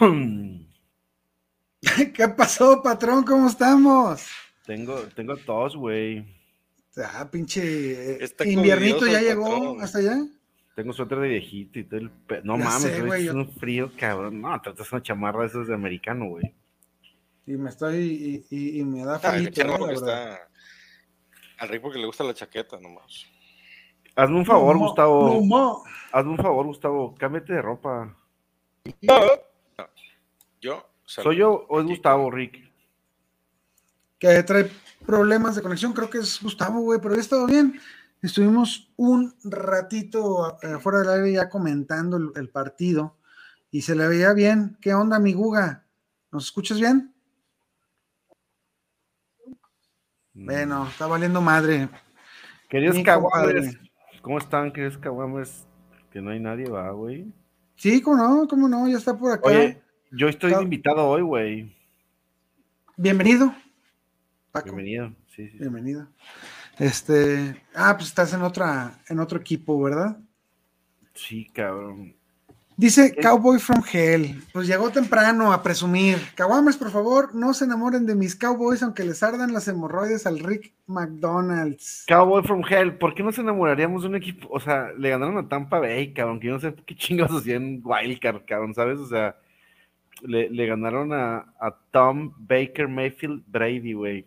[2.14, 3.24] ¿Qué pasó, patrón?
[3.24, 4.26] ¿Cómo estamos?
[4.66, 6.24] Tengo, tengo tos, güey.
[6.96, 8.22] Ah, pinche.
[8.24, 10.16] eh, inviernito ya llegó hasta allá.
[10.74, 13.34] Tengo suéter de viejito y todo el pe- No mames, sé, güey, güey, es yo-
[13.38, 14.40] un frío, cabrón.
[14.40, 16.54] No, tratas una chamarra de esos de americano, güey.
[17.46, 18.44] Y me estoy.
[18.50, 19.48] Y, y- y me da Ah, frío.
[19.92, 20.48] está.
[21.58, 23.26] Al Rick porque le gusta la chaqueta nomás.
[24.16, 25.40] Hazme un favor, No, Gustavo.
[25.44, 25.82] no.
[26.12, 27.14] Hazme un favor, Gustavo.
[27.16, 28.16] Cámbiate de ropa.
[30.60, 30.86] Yo.
[31.04, 32.70] ¿Soy yo o es Gustavo, Rick?
[34.18, 34.70] Que trae
[35.04, 35.92] problemas de conexión.
[35.92, 37.80] Creo que es Gustavo, güey, pero ya estado bien.
[38.22, 43.16] Estuvimos un ratito eh, fuera del aire ya comentando el, el partido
[43.70, 44.76] y se le veía bien.
[44.80, 45.84] ¿Qué onda, mi Guga?
[46.30, 47.12] ¿Nos escuchas bien?
[50.32, 51.88] Bueno, está valiendo madre.
[52.68, 53.76] Queridos caguames.
[54.22, 55.66] ¿cómo están, queridos caguames?
[56.10, 57.32] Que no hay nadie, va, güey.
[57.76, 59.48] Sí, cómo no, cómo no, ya está por acá.
[59.48, 61.76] Oye, yo estoy invitado hoy, güey.
[62.96, 63.54] Bienvenido.
[64.52, 64.66] Paco.
[64.66, 65.12] Bienvenido.
[65.34, 65.58] Sí, sí.
[65.58, 66.06] Bienvenido.
[66.78, 70.16] Este, ah, pues estás en otra, en otro equipo, ¿verdad?
[71.14, 72.14] Sí, cabrón.
[72.76, 73.14] Dice.
[73.14, 74.42] Cowboy from Hell.
[74.54, 76.16] Pues llegó temprano a presumir.
[76.34, 80.38] Caguames, por favor, no se enamoren de mis Cowboys, aunque les ardan las hemorroides al
[80.38, 82.04] Rick McDonald's.
[82.08, 84.48] Cowboy from Hell, ¿por qué nos enamoraríamos de un equipo?
[84.50, 87.82] O sea, le ganaron a Tampa Bay, cabrón, que yo no sé qué chingados hacían
[87.84, 88.98] Wildcard, cabrón, ¿sabes?
[88.98, 89.36] O sea,
[90.22, 94.26] le, le ganaron a, a Tom Baker Mayfield Brady, güey.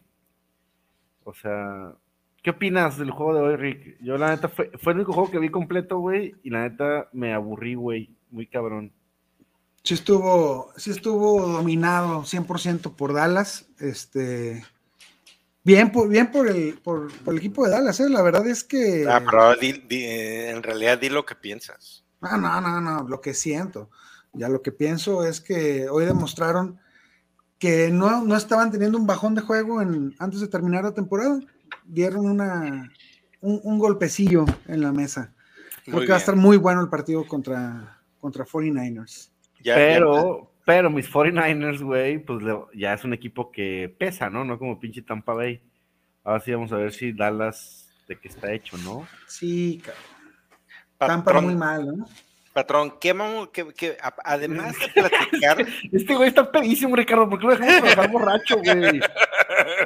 [1.23, 1.94] O sea,
[2.41, 3.97] ¿qué opinas del juego de hoy, Rick?
[4.02, 7.09] Yo, la neta, fue, fue el único juego que vi completo, güey, y la neta
[7.13, 8.91] me aburrí, güey, muy cabrón.
[9.83, 13.67] Sí estuvo, sí estuvo dominado 100% por Dallas.
[13.80, 14.63] Este,
[15.63, 18.09] bien por, bien por el, por, por el equipo de Dallas, ¿eh?
[18.09, 19.06] La verdad es que.
[19.09, 22.06] Ah, pero di- di- en realidad di lo que piensas.
[22.22, 23.89] No, no, no, no, lo que siento.
[24.33, 26.79] Ya lo que pienso es que hoy demostraron
[27.59, 31.39] que no, no estaban teniendo un bajón de juego en, antes de terminar la temporada.
[31.85, 32.91] Dieron una,
[33.41, 35.33] un, un golpecillo en la mesa.
[35.83, 39.29] Creo Muy que va a estar muy bueno el partido contra, contra 49ers.
[39.63, 44.44] Ya- pero, pero mis 49ers, güey, pues le- ya es un equipo que pesa, ¿no?
[44.44, 45.61] No como pinche Tampa Bay.
[46.23, 49.07] Ahora sí vamos a ver si Dallas de qué está hecho, ¿no?
[49.27, 50.03] Sí, cabrón.
[50.97, 52.05] Tampa patrón, muy mal, ¿no?
[52.53, 57.30] Patrón, ¿qué vamos, que, además de platicar, Este güey está pedísimo, Ricardo.
[57.30, 59.00] ¿Por qué lo dejamos trabajar borracho, güey?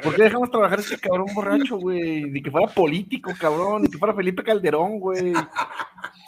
[0.02, 2.24] ¿Por qué dejamos trabajar a este cabrón borracho, güey?
[2.24, 3.82] Ni que fuera político, cabrón.
[3.82, 5.32] Ni que fuera Felipe Calderón, güey.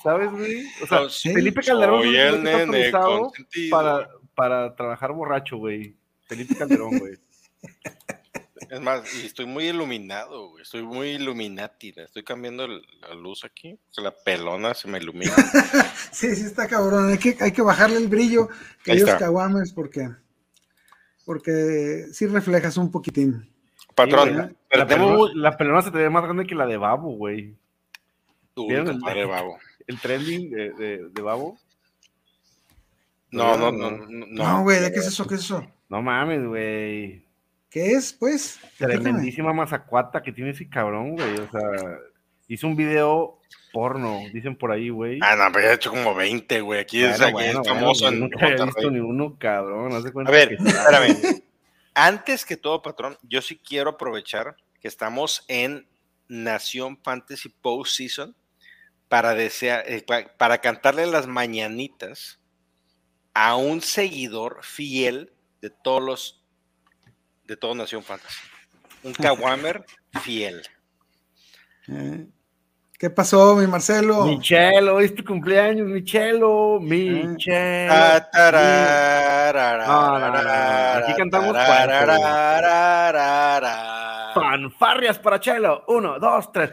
[0.03, 0.65] ¿Sabes, güey?
[0.83, 3.33] O sea, Felipe Calderón que está autorizado
[3.71, 5.95] para, para trabajar borracho, güey.
[6.27, 7.15] Felipe Calderón, güey.
[8.69, 10.63] Es más, y estoy muy iluminado, güey.
[10.63, 11.93] Estoy muy illuminati.
[11.93, 13.79] le Estoy cambiando la luz aquí.
[13.95, 15.33] que la pelona se me ilumina.
[16.13, 17.09] Sí, sí está cabrón.
[17.11, 18.49] Hay que, hay que bajarle el brillo,
[18.85, 19.21] queridos está.
[19.27, 20.09] caguames, porque,
[21.25, 23.49] porque sí reflejas un poquitín.
[23.95, 24.49] Patrón, Sí, güey.
[24.69, 27.55] pero La pelona, la pelona se te ve más grande que la de Babo, güey.
[28.55, 29.59] tu ¿Vieron el- compadre babo.
[29.87, 31.59] El trending de, de, de Babo.
[33.31, 34.27] No, no, no, no.
[34.29, 35.27] No, güey, ¿de qué es eso?
[35.27, 35.65] ¿Qué es eso?
[35.89, 37.25] No mames, güey.
[37.71, 38.59] ¿Qué es, pues?
[38.79, 41.39] Tremendísima mazacuata que tiene ese cabrón, güey.
[41.39, 41.99] O sea,
[42.49, 43.39] hizo un video
[43.73, 45.21] porno, dicen por ahí, güey.
[45.23, 46.81] Ah, no, pero ya he hecho como 20, güey.
[46.81, 48.67] Aquí es, Bueno, aquí bueno, es bueno, famoso en nunca Monterrey.
[48.67, 50.03] visto ni uno, cabrón.
[50.13, 51.43] cuenta A ver, que- espérame.
[51.95, 55.87] Antes que todo, patrón, yo sí quiero aprovechar que estamos en
[56.29, 58.35] Nación Fantasy Postseason
[59.09, 62.41] para desear, eh, pa- para cantarle las mañanitas
[63.35, 66.40] a un seguidor fiel de todos los
[67.51, 68.39] de todo Nación Fantasy.
[69.03, 69.85] Un Kawamer
[70.23, 70.63] fiel.
[71.89, 72.29] Eh,
[72.97, 74.25] ¿Qué pasó, mi Marcelo?
[74.25, 77.93] Michelo, hoy es tu cumpleaños, Michelo, Michelo.
[77.93, 78.29] Ah,
[81.03, 81.57] aquí cantamos.
[84.33, 85.83] Fanfarrias para Chelo.
[85.89, 86.71] Uno, dos, tres.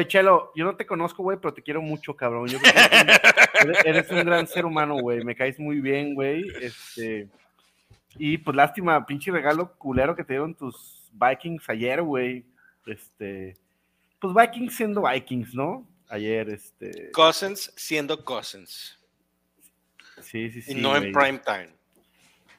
[0.00, 2.48] Oye, Chelo, yo no te conozco, güey, pero te quiero mucho, cabrón.
[2.48, 5.22] Yo creo que eres, eres un gran ser humano, güey.
[5.22, 6.50] Me caes muy bien, güey.
[6.58, 7.28] Este.
[8.16, 12.46] Y pues lástima, pinche regalo culero que te dieron tus Vikings ayer, güey.
[12.86, 13.58] Este.
[14.18, 15.86] Pues Vikings siendo Vikings, ¿no?
[16.08, 17.10] Ayer, este.
[17.10, 18.98] Cousins siendo Cousins.
[20.22, 20.72] Sí, sí, sí.
[20.72, 21.74] y no en prime time.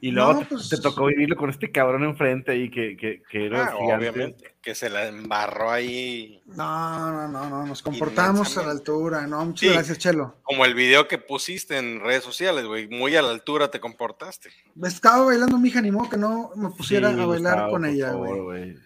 [0.03, 3.45] Y luego No, pues- te tocó vivirlo con este cabrón enfrente ahí que, que, que
[3.45, 4.55] era Ah, obviamente.
[4.59, 6.41] Que se la embarró ahí.
[6.47, 9.27] No, no, no, no, nos comportamos a la altura.
[9.27, 9.73] No, muchas Sí.
[9.73, 10.37] gracias, Chelo.
[10.41, 12.87] Como el video que pusiste en redes sociales, güey.
[12.87, 14.49] Muy a la altura te comportaste.
[14.83, 17.81] Estaba bailando mi hija, ni modo que no me pusiera Sí, a bailar Gustavo, con
[17.83, 18.73] por ella, favor, güey.
[18.73, 18.77] güey.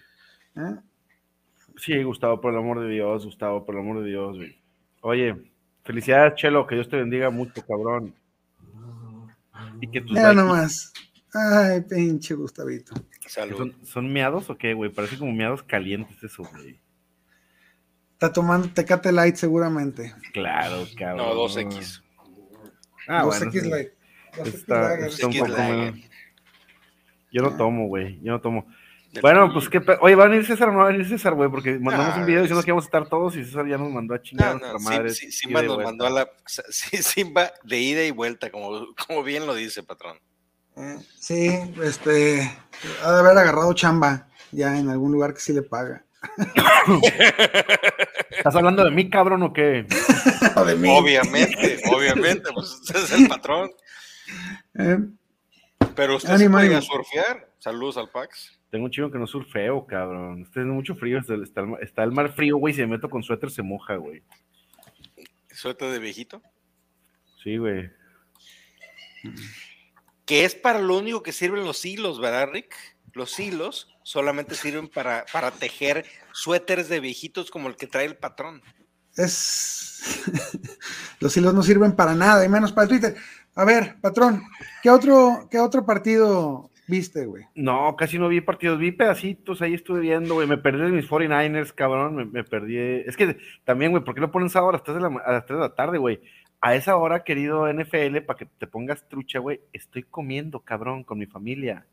[0.58, 0.76] ¿Eh?
[1.78, 4.58] Sí, Gustavo, por el amor de Dios, Gustavo, por el amor de Dios, güey.
[5.02, 5.36] Oye,
[5.86, 8.14] felicidades, Chelo, que Dios te bendiga mucho, cabrón.
[9.82, 10.94] Y que tus Mira nomás.
[11.34, 12.94] Ay, pinche Gustavito.
[13.28, 14.92] ¿Son, ¿Son meados o qué, güey?
[14.92, 16.80] Parece como meados calientes eso, güey.
[18.14, 20.14] Está tomando Tecate Light seguramente.
[20.32, 21.18] Claro, cabrón.
[21.18, 22.02] No, 2X.
[23.08, 23.90] Ah, 2X Light.
[24.46, 25.54] Está, está un poco
[27.32, 28.20] Yo no tomo, güey.
[28.22, 28.68] Yo no tomo.
[29.22, 29.82] Bueno, pues qué.
[30.02, 31.50] Oye, ¿va a venir César o no va a venir César, güey?
[31.50, 34.14] Porque mandamos un video diciendo que íbamos a estar todos y César ya nos mandó
[34.14, 35.10] a chingar a nuestra madre.
[35.12, 36.30] Sí, Simba nos mandó a la.
[36.70, 40.20] Simba de ida y vuelta, como, como bien lo dice, patrón.
[40.78, 41.52] Eh, sí,
[41.84, 42.52] este.
[43.04, 46.06] Ha de haber agarrado chamba ya en algún lugar que sí le paga.
[48.32, 49.86] ¿Estás hablando de mí, cabrón, o qué?
[50.66, 50.90] de mí.
[50.90, 53.72] Obviamente, obviamente, pues usted es el patrón.
[54.78, 54.98] Eh,
[55.96, 57.50] Pero usted se puede surfear.
[57.60, 58.55] Saludos al Pax.
[58.76, 60.42] Tengo un chico que no surfeo, cabrón.
[60.42, 61.18] Está haciendo mucho frío.
[61.18, 62.74] Está, el mar frío, güey.
[62.74, 64.22] Si me meto con suéter, se moja, güey.
[65.50, 66.42] ¿Suéter de viejito?
[67.42, 67.90] Sí, güey.
[70.26, 72.76] Que es para lo único que sirven los hilos, ¿verdad, Rick?
[73.14, 78.18] Los hilos solamente sirven para, para tejer suéteres de viejitos como el que trae el
[78.18, 78.62] patrón.
[79.16, 80.22] Es.
[81.22, 83.16] los hilos no sirven para nada, y menos para el Twitter.
[83.56, 84.44] A ver, patrón,
[84.84, 87.46] ¿qué otro, qué otro partido viste, güey?
[87.56, 91.10] No, casi no vi partidos, vi pedacitos, ahí estuve viendo, güey, me perdí de mis
[91.10, 92.78] 49ers, cabrón, me, perdí.
[92.78, 95.32] Es que también, güey, ¿por qué lo ponen sábado a las 3 de la, a
[95.34, 96.22] las 3 de la tarde, güey?
[96.62, 101.20] A esa hora, querido NFL, para que te pongas trucha, güey, estoy comiendo, cabrón, con
[101.20, 101.86] mi familia.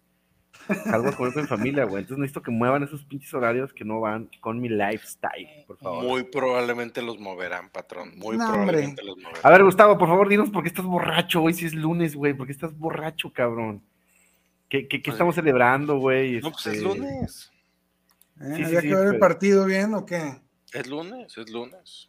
[0.85, 2.03] Salgo a comer con mi familia, güey.
[2.03, 6.05] Entonces necesito que muevan esos pinches horarios que no van con mi lifestyle, por favor.
[6.05, 8.13] Muy probablemente los moverán, patrón.
[8.17, 9.41] Muy probablemente los moverán.
[9.43, 12.35] A ver, Gustavo, por favor, dinos por qué estás borracho, güey, si es lunes, güey.
[12.35, 13.83] ¿Por qué estás borracho, cabrón?
[14.73, 16.41] ¿Qué, qué, estamos celebrando, güey?
[16.41, 17.53] No, pues es este, lunes.
[18.41, 18.65] ¿Eh?
[18.65, 20.41] ¿Había que ver el partido bien o qué?
[20.73, 22.09] Es lunes, es lunes.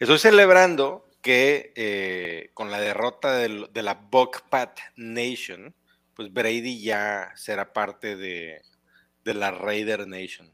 [0.00, 5.72] Estoy celebrando que eh, con la derrota de, de la Buckpat Nation,
[6.16, 8.60] pues Brady ya será parte de,
[9.22, 10.52] la Raider Nation.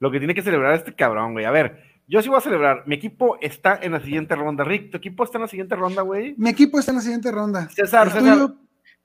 [0.00, 1.46] Lo que tiene que celebrar este cabrón, güey.
[1.46, 2.82] A ver, yo sí voy a celebrar.
[2.86, 4.64] Mi equipo está en la siguiente ronda.
[4.64, 6.34] Rick, ¿tu equipo está en la siguiente ronda, güey?
[6.36, 7.70] Mi equipo está en la siguiente ronda.
[7.70, 8.50] César, César.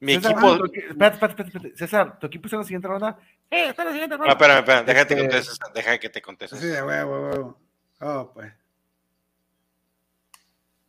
[0.06, 0.48] Mi equipo.
[0.48, 3.18] Ah, espérate, espérate, espérate, César, ¿tu equipo está en la siguiente ronda?
[3.50, 4.28] Eh, está en la siguiente ronda.
[4.28, 4.86] No, espérame, espérame.
[4.86, 5.74] Déjate que te este, contestes.
[5.74, 6.60] Deja que te contestes.
[6.60, 7.54] Sí, güey, güey.
[8.02, 8.54] Oh, pues.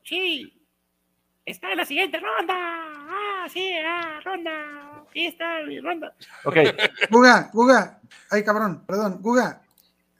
[0.04, 0.52] Sí.
[1.46, 2.54] Está en la siguiente ronda.
[2.54, 4.50] Ah, sí, ah, ronda.
[5.08, 6.14] Aquí está mi ronda.
[6.44, 6.56] Ok.
[7.10, 8.00] Guga, Guga.
[8.30, 9.22] Ay, cabrón, perdón.
[9.22, 9.62] Guga,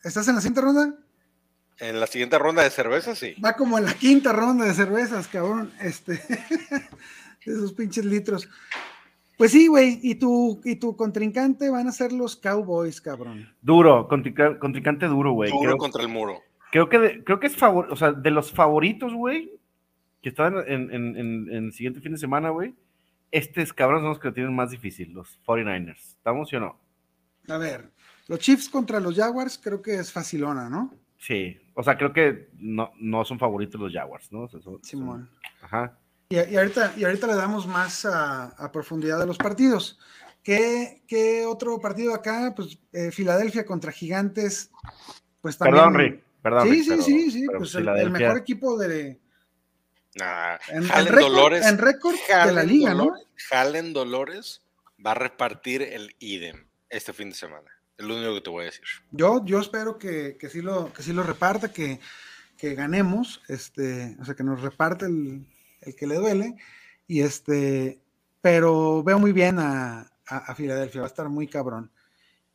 [0.03, 0.95] ¿estás en la siguiente ronda?
[1.81, 3.35] En la siguiente ronda de cervezas, sí.
[3.45, 5.71] Va como en la quinta ronda de cervezas, cabrón.
[5.83, 6.19] Este.
[7.47, 8.49] esos pinches litros.
[9.37, 13.55] Pues sí, güey, y tu, y tu contrincante van a ser los Cowboys, cabrón.
[13.61, 15.51] Duro, contrincante duro, güey.
[15.51, 16.41] Duro contra el muro.
[16.73, 19.53] Creo que, creo que es favor, o sea, de los favoritos, güey,
[20.23, 22.75] que están en, el siguiente fin de semana, güey,
[23.31, 25.99] estos cabrón son los que lo tienen más difícil, los 49ers.
[25.99, 26.81] ¿Estamos sí o no?
[27.49, 27.91] A ver,
[28.29, 30.95] los Chiefs contra los Jaguars creo que es facilona, ¿no?
[31.19, 34.49] Sí, o sea, creo que no, no son favoritos los Jaguars, ¿no?
[34.83, 35.29] Simón.
[35.61, 35.99] ajá.
[36.29, 39.99] Y, ahorita, y ahorita le damos más a, profundidad a los partidos.
[40.43, 42.53] ¿Qué, ¿Qué, otro partido acá?
[42.55, 44.71] Pues eh, Filadelfia contra Gigantes.
[45.41, 45.77] Pues también.
[45.77, 46.23] Perdón, Rick.
[46.43, 49.19] Perdón, sí, sí, sí, sí, pues el, mejor equipo de,
[50.69, 50.89] en,
[51.21, 53.13] Dolores, en récord de la liga, ¿no?
[53.49, 54.63] Jalen Dolores
[55.05, 57.71] va a repartir el idem este fin de semana.
[57.99, 58.85] Es lo único que te voy a decir.
[59.11, 62.01] Yo, yo espero que, que sí lo, que sí lo reparta, que,
[62.57, 65.47] que ganemos, este, o sea, que nos reparte el,
[65.87, 66.57] el que le duele.
[67.07, 68.01] Y este,
[68.41, 71.91] pero veo muy bien a, a, Filadelfia, va a estar muy cabrón.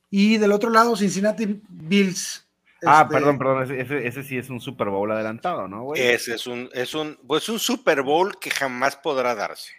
[0.10, 2.48] Y del otro lado, Cincinnati Bills.
[2.86, 6.02] Ah, este, perdón, perdón, ese, ese, sí es un Super Bowl adelantado, ¿no, güey?
[6.02, 9.74] Ese es un, es un, pues un Super Bowl que jamás podrá darse.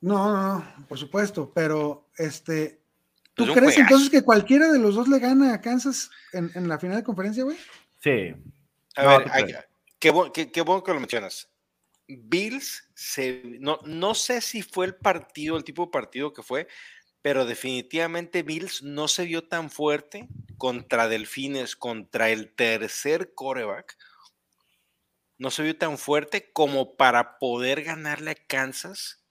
[0.00, 2.80] No, no, por supuesto, pero este,
[3.34, 6.78] ¿tú crees entonces que cualquiera de los dos le gana a Kansas en, en la
[6.78, 7.56] final de conferencia, güey?
[8.00, 8.34] Sí.
[8.96, 9.30] A ver,
[10.00, 11.51] qué, qué, qué bueno que lo mencionas.
[12.16, 12.88] Bills,
[13.60, 16.68] no, no sé si fue el partido, el tipo de partido que fue,
[17.22, 20.28] pero definitivamente Bills no se vio tan fuerte
[20.58, 23.96] contra Delfines, contra el tercer coreback.
[25.38, 29.24] No se vio tan fuerte como para poder ganarle a Kansas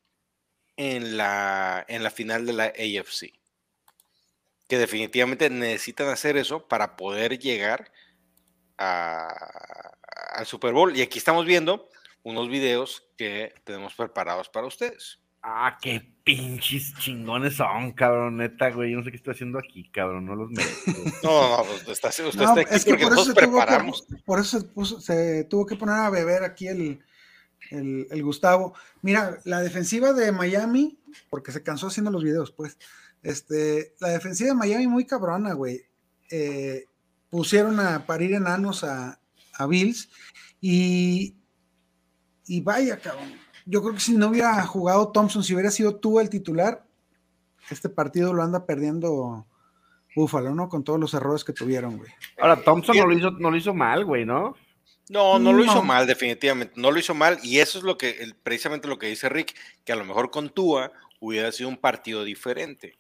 [0.77, 3.33] en la, en la final de la AFC.
[4.67, 7.91] Que definitivamente necesitan hacer eso para poder llegar
[8.77, 10.95] al Super Bowl.
[10.95, 11.90] Y aquí estamos viendo
[12.23, 15.19] unos videos que tenemos preparados para ustedes.
[15.43, 18.91] Ah, qué pinches chingones son, cabrón, neta, güey.
[18.91, 20.91] Yo no sé qué estoy haciendo aquí, cabrón, no los merezco.
[21.23, 23.33] No, no, pues está, usted No, está aquí es que porque por eso, nos se
[23.33, 24.07] tuvo que, preparamos.
[24.23, 26.99] por eso se, puso- se tuvo que poner a beber aquí el,
[27.71, 28.75] el- el Gustavo.
[29.01, 30.99] Mira, la defensiva de Miami,
[31.31, 32.77] porque se cansó haciendo los videos, pues.
[33.23, 35.81] Este, la defensiva de Miami muy cabrona, güey.
[36.29, 36.85] Eh,
[37.31, 39.19] pusieron a parir enanos a,
[39.53, 40.09] a Bills
[40.59, 41.35] y,
[42.51, 43.33] y vaya, cabrón.
[43.65, 46.83] Yo creo que si no hubiera jugado Thompson, si hubiera sido tú el titular,
[47.69, 49.47] este partido lo anda perdiendo
[50.17, 50.67] Búfalo, ¿no?
[50.67, 52.11] Con todos los errores que tuvieron, güey.
[52.37, 54.57] Ahora, Thompson no lo hizo, no lo hizo mal, güey, ¿no?
[55.07, 56.73] No, no lo hizo mal, definitivamente.
[56.75, 57.39] No lo hizo mal.
[57.41, 59.55] Y eso es lo que, precisamente lo que dice Rick,
[59.85, 60.91] que a lo mejor con Tua
[61.21, 62.97] hubiera sido un partido diferente.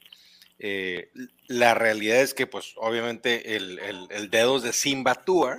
[0.59, 1.11] Eh,
[1.47, 5.57] la realidad es que, pues, obviamente, el, el, el dedos de Simba Tua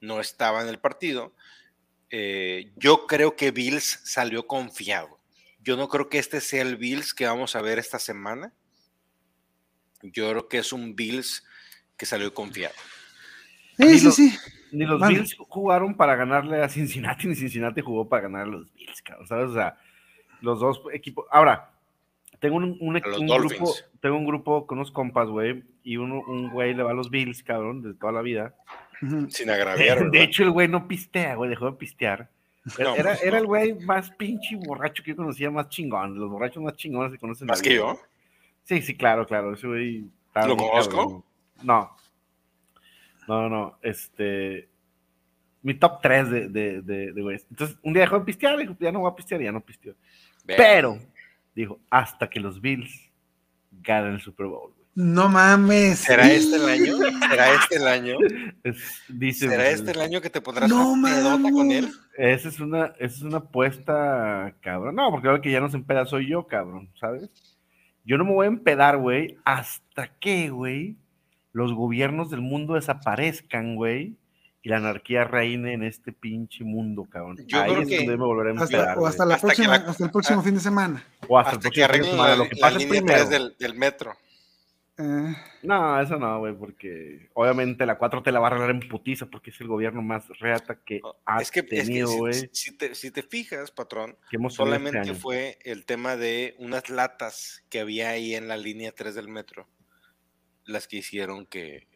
[0.00, 1.32] no estaba en el partido.
[2.14, 5.18] Eh, yo creo que Bills salió confiado.
[5.64, 8.52] Yo no creo que este sea el Bills que vamos a ver esta semana.
[10.02, 11.44] Yo creo que es un Bills
[11.96, 12.74] que salió confiado.
[13.78, 14.36] Sí, Ni sí, lo- sí.
[14.72, 15.20] Ni los Mande.
[15.20, 19.26] Bills jugaron para ganarle a Cincinnati, ni Cincinnati jugó para ganar a los Bills, cabrón,
[19.28, 19.50] ¿sabes?
[19.50, 19.78] O sea,
[20.40, 21.26] los dos equipos.
[21.30, 21.70] Ahora,
[22.40, 25.96] tengo un, un- A los un grupo, tengo un grupo con unos compas, güey, y
[25.98, 28.54] uno, un güey le va a los Bills, cabrón, de toda la vida.
[29.28, 29.98] Sin agraviar.
[29.98, 30.22] De ¿verdad?
[30.22, 32.30] hecho, el güey no pistea, güey, dejó de pistear.
[32.78, 33.38] No, era, pues, era no.
[33.38, 37.12] el güey más pinche borracho que yo conocía, más chingón, de los borrachos más chingones
[37.12, 37.48] que conocen.
[37.48, 37.98] Más que yo.
[38.62, 39.54] Sí, sí, claro, claro.
[39.54, 40.04] Ese güey.
[40.46, 41.24] ¿Lo conozco?
[41.62, 41.96] No.
[43.26, 44.68] No, no, este.
[45.62, 47.46] Mi top 3 de, de, de, de güeyes.
[47.50, 49.94] Entonces, un día dejó de pistear, dijo, ya no voy a pistear, ya no pisteó.
[50.44, 50.98] Pero,
[51.54, 53.12] dijo, hasta que los Bills
[53.70, 54.74] ganen el Super Bowl.
[54.94, 56.00] No mames.
[56.00, 56.96] ¿Será este el año?
[57.30, 58.16] ¿Será este el año?
[58.62, 58.76] Es-
[59.08, 61.90] dice, ¿Será güey, este el año que te pondrás No una con él?
[62.18, 64.94] Esa es una, esa es una apuesta, cabrón.
[64.96, 67.30] No, porque ahora que ya no se empeda soy yo, cabrón, ¿sabes?
[68.04, 70.96] Yo no me voy a empedar, güey, hasta que, güey,
[71.52, 74.16] los gobiernos del mundo desaparezcan, güey,
[74.62, 77.38] y la anarquía reine en este pinche mundo, cabrón.
[77.46, 79.48] Yo Ahí creo es que donde me volveré a Hasta, empedar, o hasta, la Hasta
[79.48, 81.04] que próxima, la- hasta el próximo fin de semana.
[81.28, 83.14] O hasta, el Hasta que próximo fin de semana, la, lo que la línea primero.
[83.18, 84.12] 3 del, del metro.
[85.02, 88.80] Eh, No, eso no, güey, porque obviamente la 4 te la va a arreglar en
[88.88, 92.08] putiza porque es el gobierno más reata que ha Oh, Es que, es que tenido,
[92.08, 96.54] si- güey, si, te, si te fijas, patrón, que este solamente fue el tema de
[96.58, 99.68] unas latas que había ahí en la línea 3 del metro,
[100.64, 101.88] las que hicieron que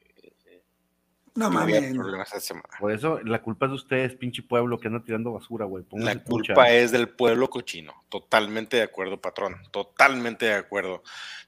[1.36, 1.94] no mames.
[1.94, 2.68] problemas esta semana.
[2.80, 5.84] Por eso la culpa es de ustedes, pinche pueblo que anda tirando basura, güey.
[5.92, 7.92] La culpa es del pueblo cochino.
[8.08, 9.56] Totalmente de acuerdo, patrón.
[9.70, 11.02] Totalmente de acuerdo.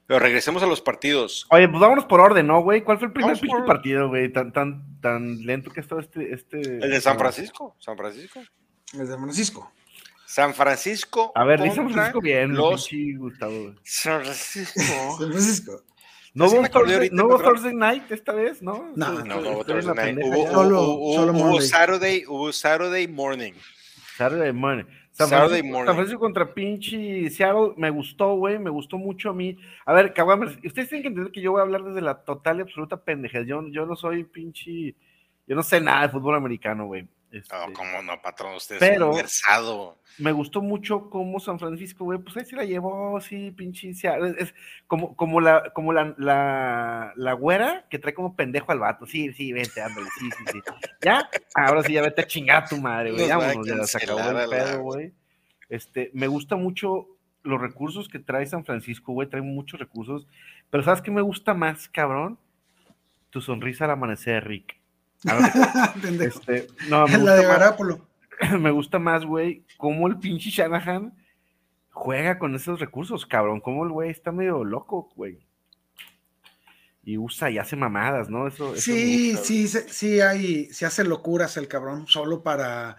[0.05, 1.45] Pero regresemos a los partidos.
[1.51, 2.83] Oye, pues vámonos por orden, ¿no, güey?
[2.83, 4.31] ¿Cuál fue el primer pinche por- partido, güey?
[4.31, 6.33] Tan, tan, tan lento que ha estado este.
[6.33, 7.75] este El de San Francisco.
[7.79, 8.39] San Francisco.
[8.93, 9.71] El de Francisco.
[10.25, 11.31] San Francisco.
[11.33, 13.73] A ver, dice San Francisco bien, Los pinche Gustavo.
[13.83, 14.79] San Francisco.
[15.19, 15.83] San Francisco.
[16.33, 17.53] ¿No hubo Thursday, ahorita, ¿no hubo patrón.
[17.55, 18.61] Thursday night esta vez?
[18.61, 20.05] No, No, No, no hubo Thursday night.
[20.17, 20.51] pendeja Hubo.
[20.51, 21.61] Solo- hubo- solo hubo Monday.
[21.67, 23.53] Saturday, hubo Saturday morning.
[24.17, 24.83] Saturday morning.
[25.11, 25.87] San Saturday Francisco, morning.
[25.87, 29.57] San Francisco contra pinche Seattle me gustó, güey, me gustó mucho a mí.
[29.85, 32.59] A ver, cabrón, ustedes tienen que entender que yo voy a hablar desde la total
[32.59, 33.45] y absoluta pendejez.
[33.47, 34.95] Yo, yo no soy pinche,
[35.47, 37.07] yo no sé nada de fútbol americano, güey.
[37.31, 39.99] Este, No, cómo no, patrón, usted es Pero- versado.
[40.17, 43.93] me gustó mucho cómo San Francisco, güey, pues ahí se la llevó, sí, pinche.
[43.93, 44.35] Seattle.
[44.39, 44.53] Es,
[44.87, 49.05] como, como, la, como la, la, la güera que trae como pendejo al vato.
[49.05, 50.59] Sí, sí, vente, ándale, sí, sí, sí.
[51.03, 53.27] Ya, ahora sí, ya vete a chingar a tu madre, güey.
[53.29, 55.13] Vámonos, ya se acabó el pedo, güey.
[55.69, 57.07] Este, me gusta mucho
[57.43, 60.27] los recursos que trae San Francisco, güey, trae muchos recursos.
[60.71, 62.39] Pero ¿sabes qué me gusta más, cabrón?
[63.29, 64.78] Tu sonrisa al amanecer, Rick.
[65.25, 65.51] A ver,
[66.01, 66.39] Pendejo.
[66.39, 68.07] este, no, me la de gusta más- Garápolo.
[68.59, 71.13] me gusta más, güey, cómo el pinche Shanahan
[71.91, 73.59] juega con esos recursos, cabrón.
[73.59, 75.39] Cómo el güey está medio loco, güey.
[77.03, 78.47] Y usa y hace mamadas, ¿no?
[78.47, 82.97] Eso, Sí, gusta, sí, sí, sí, hay, sí hace locuras el cabrón, solo para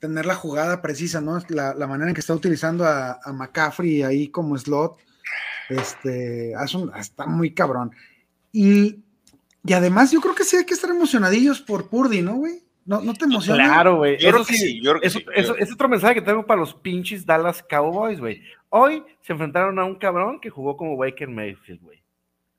[0.00, 1.38] tener la jugada precisa, ¿no?
[1.48, 4.98] La, la manera en que está utilizando a, a McCaffrey ahí como slot,
[5.68, 7.92] este, hace un- está muy cabrón.
[8.50, 9.04] Y,
[9.64, 12.60] y además yo creo que sí hay que estar emocionadillos por Purdy, ¿no, güey?
[12.84, 13.64] ¿No, no te emociona?
[13.64, 14.18] Claro, güey.
[14.18, 15.24] Yo creo Eso que sí, sí, yo creo que eso, sí.
[15.36, 18.42] eso- es otro mensaje que tengo para los pinches Dallas Cowboys, güey.
[18.70, 22.02] Hoy se enfrentaron a un cabrón que jugó como Baker Mayfield, güey.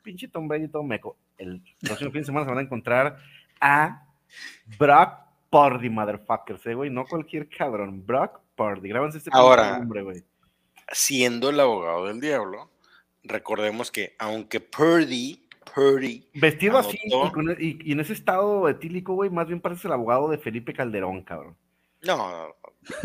[0.02, 1.18] Pinche Tom Brady todo meco.
[1.38, 3.18] El próximo fin de semana se van a encontrar
[3.60, 4.06] a
[4.78, 5.14] Brock
[5.50, 6.90] Purdy, motherfuckers, eh, güey.
[6.90, 8.06] No cualquier cabrón.
[8.06, 8.90] Brock Purdy.
[8.90, 9.78] Grábanse este Ahora.
[9.80, 10.24] nombre, güey.
[10.92, 12.70] Siendo el abogado del diablo,
[13.24, 15.43] recordemos que aunque Purdy,
[15.74, 17.28] Purdy, Vestido así Anotó.
[17.28, 20.38] y, con- y- y en ese estado etílico, güey, más bien parece el abogado de
[20.38, 21.56] Felipe Calderón, cabrón.
[22.02, 22.56] No, no, no.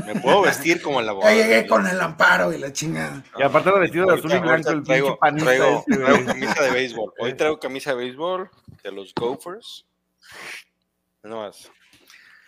[0.07, 1.37] Me puedo vestir como el Ya abogado.
[1.37, 3.23] llegué con el amparo y la chingada.
[3.39, 6.63] Y aparte lo vestido de azul y blanco, el traigo, pinche traigo- este, traigo camisa
[6.65, 7.13] de béisbol.
[7.21, 8.51] Hoy traigo camisa de béisbol
[8.83, 9.87] de los Gophers.
[11.23, 11.71] No más.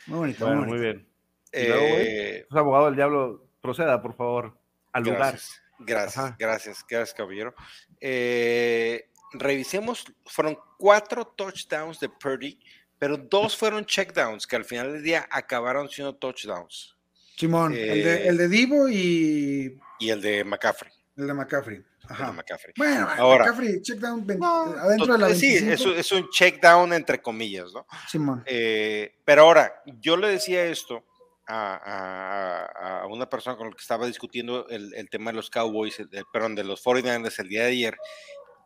[0.06, 0.98] Muy bonito, Bueno, muy muy bonito.
[0.98, 1.10] bien.
[1.52, 4.56] Eh, abogado del diablo, proceda, por favor,
[4.92, 5.18] al lugar.
[5.32, 6.36] gracias, gracias, Ajá.
[6.38, 7.54] gracias, gracias, caballero.
[8.00, 12.58] Eh, revisemos, fueron cuatro touchdowns de Purdy,
[12.98, 16.96] pero dos fueron checkdowns, que al final del día acabaron siendo touchdowns.
[17.36, 20.92] Simón, el, de, Eh, el de Divo y Y el de McCaffrey.
[21.16, 21.76] el de McCaffrey.
[21.78, 21.84] el
[22.16, 22.26] Ajá.
[22.26, 22.74] de McCaffrey.
[22.76, 25.72] Bueno, Ahora- McCaffrey, check down 20 No, adentro de la tot- sí, 25.
[25.74, 27.86] es, un- es un check down entre comillas, ¿no?
[28.08, 28.42] Simón.
[28.46, 31.04] Eh, pero ahora, yo le decía esto
[31.46, 35.50] a, a- a una persona con la que estaba discutiendo el, el tema de los
[35.50, 37.96] Cowboys, el- el- perdón, de los 49ers el día de ayer,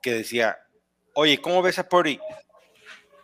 [0.04, 0.58] que decía,
[1.14, 2.20] oye, ¿cómo ves a Purdy?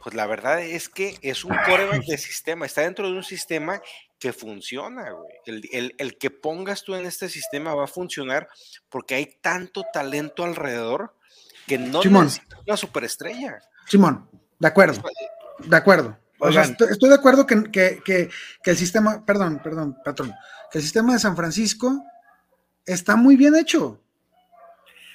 [0.02, 3.82] Pues la verdad es que es un coreback de sistema, está dentro de un sistema
[4.18, 5.30] que funciona, güey.
[5.44, 8.48] El, el- el que pongas tú en este sistema va a funcionar
[8.88, 11.14] porque hay tanto talento alrededor
[11.66, 12.24] que no Simón.
[12.24, 13.58] necesitas una superestrella.
[13.86, 14.26] Simón,
[14.58, 15.02] de acuerdo,
[15.58, 16.18] de acuerdo.
[16.38, 16.70] O sea, Oigan.
[16.72, 18.30] estoy, estoy de acuerdo que, que- que-
[18.62, 20.32] que el sistema, perdón, perdón, patrón,
[20.72, 22.02] que el sistema de San Francisco
[22.86, 24.00] está muy bien hecho.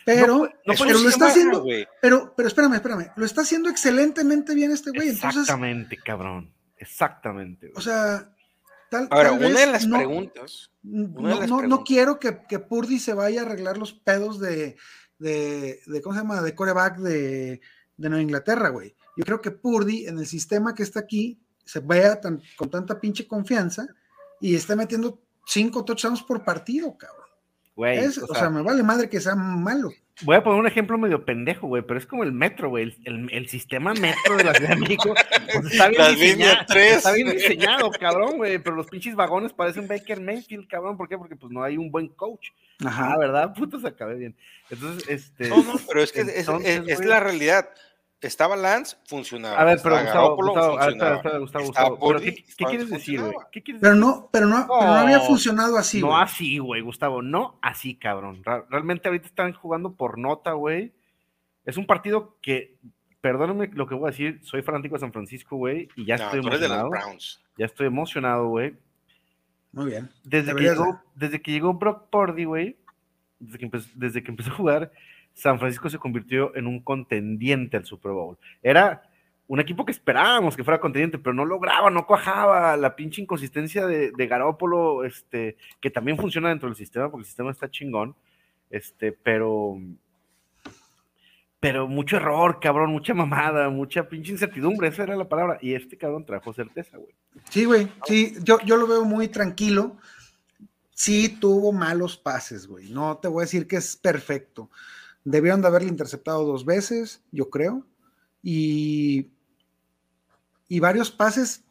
[0.06, 1.88] Pero, No, no pero lo está haciendo, güey.
[2.02, 5.10] pero, pero espérame, espérame, lo está haciendo excelentemente bien este güey.
[5.10, 6.54] Entonces, Exactamente, cabrón.
[6.78, 7.68] Exactamente.
[7.68, 7.78] güey.
[7.78, 8.32] o sea,
[8.90, 12.42] tal, Ahora, tal una de las no- preguntas, No, Una de las no- quiero que,
[12.48, 14.78] que Purdy se vaya a arreglar los pedos de,
[15.18, 16.42] de, de ¿cómo se llama?
[16.44, 17.60] De coreback de,
[17.98, 18.96] de Nueva Inglaterra, güey.
[19.18, 23.00] Yo creo que Purdy, en el sistema que está aquí, se vea tan- con tanta
[23.00, 23.88] pinche confianza
[24.40, 27.25] y está metiendo cinco touchdowns por partido, cabrón.
[27.76, 29.92] Güey, Es- o o, sea, sea, me vale madre que sea malo.
[30.22, 32.84] voy a poner un ejemplo medio pendejo, güey, pero es como el metro, güey.
[32.84, 35.14] El, el- el sistema metro de la Ciudad de México
[35.54, 36.66] pues, está bien Las diseñado.
[36.74, 38.60] Está bien diseñado, cabrón, güey.
[38.60, 40.96] Pero los pinches vagones parecen Baker Mayfield, cabrón.
[40.96, 41.18] ¿Por qué?
[41.18, 42.48] Porque pues no hay un buen coach.
[42.84, 43.18] Ah, Ajá.
[43.18, 43.54] ¿verdad?
[43.54, 44.36] Puto, se acabé bien.
[44.70, 45.50] Entonces, este.
[45.50, 47.70] no, no, pero es que es- entonces, es, es güey, la realidad.
[48.26, 49.60] Estaba Lance, funcionaba.
[49.60, 51.16] A ver, pero Estaba Gustavo, Gustavo, a ver, funcionaba.
[51.16, 53.32] espera, espera, Gustavo, pero ¿qué, qué quieres decir, güey?
[53.32, 53.50] funcionaba.
[53.52, 57.22] ¿Qué quieres Pero no, pero no, pero no había funcionado así, no así, güey, Gustavo,
[57.22, 58.42] no así, cabrón.
[58.70, 60.94] Realmente ahorita están jugando por nota, güey.
[61.66, 62.78] Es un partido que,
[63.22, 66.26] perdóname lo que voy a decir, soy fanático de San Francisco, güey, y ya No,
[66.26, 66.90] estoy tú eres de los emocionado.
[67.08, 67.42] Browns.
[67.58, 68.76] Ya estoy emocionado, güey.
[69.72, 70.10] Muy bien.
[70.24, 72.78] Desde que, llegó, desde que llegó Brock Purdy, güey,
[73.40, 74.92] desde que, empezó, desde que empezó a jugar,
[75.36, 78.38] San Francisco se convirtió en un contendiente al Super Bowl.
[78.64, 79.04] Era
[79.48, 82.76] un equipo que esperábamos que fuera contendiente, pero no lograba, no cuajaba.
[82.78, 87.52] La pinche inconsistencia de, Garópolo, este, que también funciona dentro del sistema, porque el sistema
[87.52, 88.16] está chingón,
[88.72, 89.78] este, pero
[91.60, 95.58] pero mucho error, cabrón, mucha mamada, mucha pinche incertidumbre, esa era la palabra.
[95.62, 97.14] Y este cabrón trajo certeza, güey.
[97.50, 97.92] Sí, güey.
[98.06, 99.98] Sí, yo, yo lo veo muy tranquilo.
[100.92, 102.92] Sí tuvo malos pases, güey.
[102.92, 104.70] No te voy a decir que es perfecto.
[105.26, 107.86] Debieron de haberle interceptado dos veces, yo creo.
[108.42, 109.32] Y,
[110.68, 111.64] y varios pases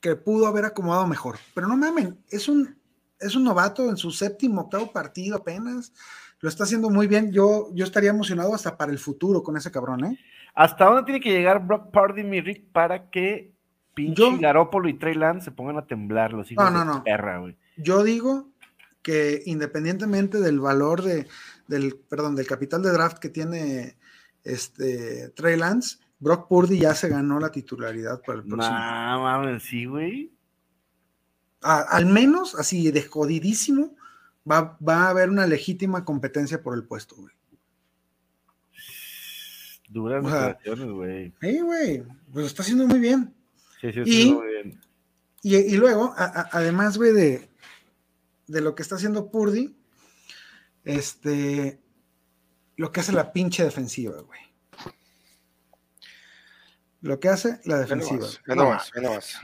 [0.00, 1.36] que pudo haber acomodado mejor.
[1.54, 2.76] Pero no mamen, es un,
[3.18, 5.92] es un novato en su séptimo, octavo partido apenas.
[6.40, 7.32] Lo está haciendo muy bien.
[7.32, 10.18] Yo, yo estaría emocionado hasta para el futuro con ese cabrón, ¿eh?
[10.54, 13.52] ¿Hasta dónde tiene que llegar Brock Purdy, mi Rick, para que
[13.94, 16.84] pinche Yo- Garópolo y Trey Lance se pongan a temblar los hijos No, no, de
[16.98, 17.02] no.
[17.04, 17.56] perra, güey?
[17.78, 18.50] Yo digo
[19.02, 21.26] que independientemente del valor de,
[21.68, 23.96] del, perdón, del capital de draft que tiene
[24.42, 28.76] este Trey Lance, Brock Purdy ya se ganó la titularidad para el No, próximo.
[28.78, 30.32] mames, sí, güey.
[31.62, 33.96] A- al menos, así de jodidísimo,
[34.50, 37.34] va, va a haber una legítima competencia por el puesto, güey.
[39.88, 41.32] Duras declaraciones, güey.
[41.40, 43.32] Sí, güey, pues lo está haciendo muy bien.
[43.80, 44.80] Sí, sí, y- muy bien.
[45.42, 47.48] Y, y luego, a- a- además, güey, de,
[48.46, 49.76] de lo que está haciendo Purdy,
[50.84, 51.80] este,
[52.76, 54.40] lo que hace la pinche defensiva, güey.
[57.00, 58.26] Lo que hace la defensiva.
[58.46, 59.34] ve No, nomás, ve nomás.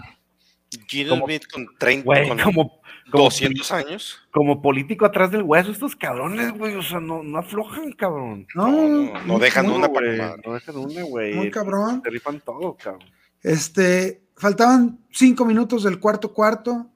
[0.87, 4.19] Gino Como- Smith con 30, Güey, con como, como, 200 años.
[4.31, 8.47] como político atrás del hueso, estos cabrones, güey, o sea, no, no aflojan, cabrón.
[8.55, 11.35] no, No, no, no dejan muy- una para güey, no dejan una, güey.
[11.35, 12.03] Muy cabrón.
[12.03, 13.03] Te rifan todo, cabrón.
[13.43, 16.87] Este, faltaban cinco minutos del cuarto cuarto.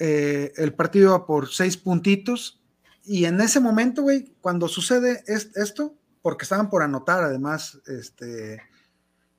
[0.00, 2.60] eh, el partido iba por seis puntitos.
[3.04, 8.62] Y en ese momento, güey, cuando sucede es- esto, porque estaban por anotar, además, este,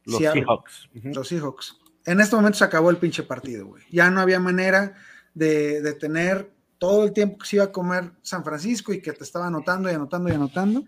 [0.04, 0.42] Los Seattle.
[0.44, 0.90] Seahawks.
[1.16, 1.78] Los Seahawks.
[2.06, 3.84] En este momento se acabó el pinche partido, güey.
[3.92, 4.94] Ya no había manera
[5.34, 9.14] de, de tener todo el tiempo que se iba a comer San Francisco y que
[9.14, 10.84] te estaba anotando y anotando y anotando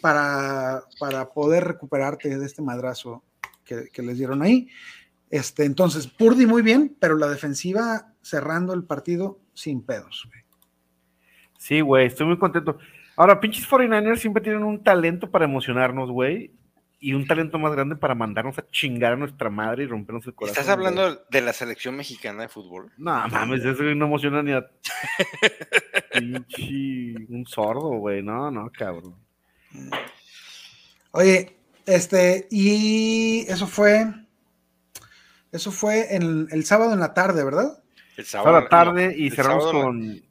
[0.00, 3.22] para, para poder recuperarte de este madrazo
[3.64, 4.68] que, que les dieron ahí.
[5.28, 10.26] Este, entonces, Purdy muy bien, pero la defensiva cerrando el partido sin pedos.
[10.30, 10.40] güey.
[11.58, 12.78] Sí, güey, estoy muy contento.
[13.16, 16.52] Ahora, pinches 49ers siempre tienen un talento para emocionarnos, güey.
[16.98, 20.34] Y un talento más grande para mandarnos a chingar a nuestra madre y rompernos el
[20.34, 20.60] corazón.
[20.60, 20.88] ¿Estás güey.
[20.88, 22.90] hablando de la selección mexicana de fútbol?
[22.96, 24.66] No, mames, eso no emociona ni a.
[26.12, 27.26] Pinche.
[27.28, 28.22] Un sordo, güey.
[28.22, 29.14] No, no, cabrón.
[31.12, 34.06] Oye, este, y eso fue,
[35.52, 37.82] eso fue el sábado en la tarde, ¿verdad?
[38.16, 38.60] El sábado.
[38.60, 40.22] la tarde no, y cerramos con.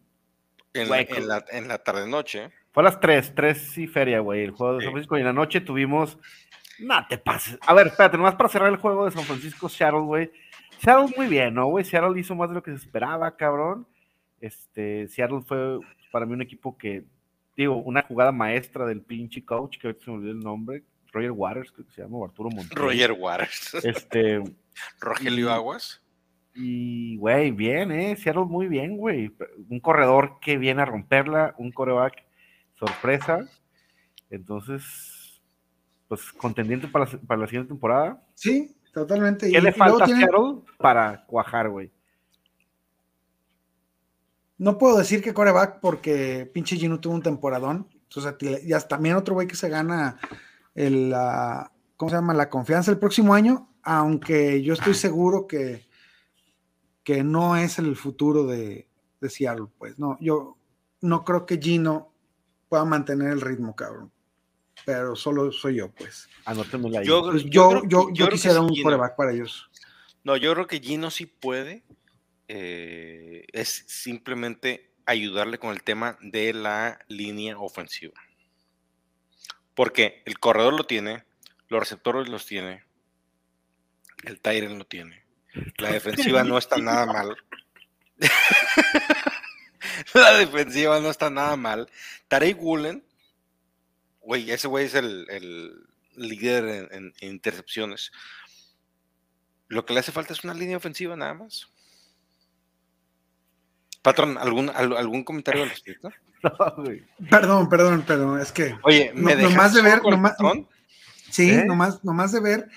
[0.76, 2.52] En la, Güey, en la, en la tarde-noche.
[2.72, 4.44] Fue a las 3, 3 y feria, güey.
[4.44, 4.84] El juego de.
[4.84, 5.18] San Francisco.
[5.18, 6.18] Y en la noche tuvimos.
[6.80, 7.58] No te pases.
[7.62, 10.32] A ver, espérate, nomás para cerrar el juego de San Francisco, Seattle, güey.
[10.80, 11.86] Seattle muy bien, ¿no, güey?
[11.86, 13.88] Seattle hizo más de lo que se esperaba, cabrón.
[14.42, 15.80] Este, Seattle fue
[16.12, 17.06] para mí un equipo que,
[17.56, 21.32] digo, una jugada maestra del pinche coach, que ahorita se me olvidó el nombre, Roger
[21.32, 22.82] Waters, creo que se llama, o Arturo Montoya.
[22.82, 23.74] Roger Waters.
[23.86, 24.44] Este,
[25.00, 26.02] Rogelio Aguas.
[26.56, 28.16] Y, güey, bien, ¿eh?
[28.16, 29.32] Seattle muy bien, güey.
[29.70, 32.24] Un corredor que viene a romperla, un coreback
[32.80, 33.46] sorpresa.
[34.30, 35.42] Entonces,
[36.08, 38.24] pues contendiente para, la- para la siguiente temporada.
[38.36, 39.50] Sí, totalmente.
[39.52, 41.92] ¿Qué Y- le y falta a Seattle para cuajar, güey?
[44.58, 47.88] no puedo decir que coreback porque pinche Gino tuvo un temporadón.
[48.40, 50.18] Ti- y hasta también otro güey que se gana
[50.74, 52.34] el, la- ¿cómo se llama?
[52.34, 55.86] La confianza el próximo año, aunque yo estoy seguro que,
[57.06, 58.90] que no es el futuro de,
[59.22, 59.98] de Seattle, pues.
[59.98, 60.58] No, yo
[61.02, 62.12] no creo que Gino
[62.68, 64.12] pueda mantener el ritmo, cabrón.
[64.86, 66.28] Pero solo soy yo, pues.
[66.44, 67.06] Anótemela ahí.
[67.08, 68.84] Yo- Pues yo yo, creo yo, que- yo, yo creo que quisiera un Gino.
[68.84, 69.70] coreback para ellos.
[70.26, 71.84] No, yo creo que Gino sí puede.
[72.48, 78.14] eh, es simplemente ayudarle con el tema de la línea ofensiva.
[79.74, 81.24] Porque el corredor lo tiene,
[81.70, 82.84] los receptores los tiene,
[84.26, 85.25] el Tyren lo tiene.
[85.78, 87.36] La defensiva no está nada mal.
[90.14, 91.90] la defensiva no está nada mal.
[92.28, 93.04] Tarek Woolen,
[94.22, 95.74] güey, ese güey es el, el
[96.16, 98.12] líder en- en- en intercepciones.
[99.68, 101.68] Lo que le hace falta es una línea ofensiva nada más.
[104.02, 106.12] Patrón, ¿algún, al- algún comentario al respecto?
[106.46, 107.04] No, güey.
[107.28, 108.40] Perdón, perdón, perdón.
[108.40, 110.68] Es que Oye, No- ¿me nomás dejas de ver, nomás- patrón?
[111.32, 111.66] Sí, ¿Eh?
[111.66, 112.70] nomás, nomás de ver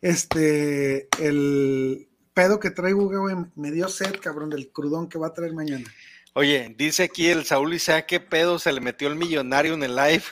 [0.00, 5.32] este el pedo que traigo, güey, me dio sed, cabrón, del crudón que va a
[5.32, 5.86] traer mañana.
[6.34, 9.96] Oye, dice aquí el Saúl Isaac, ¿qué pedo se le metió el millonario en el
[9.96, 10.22] live?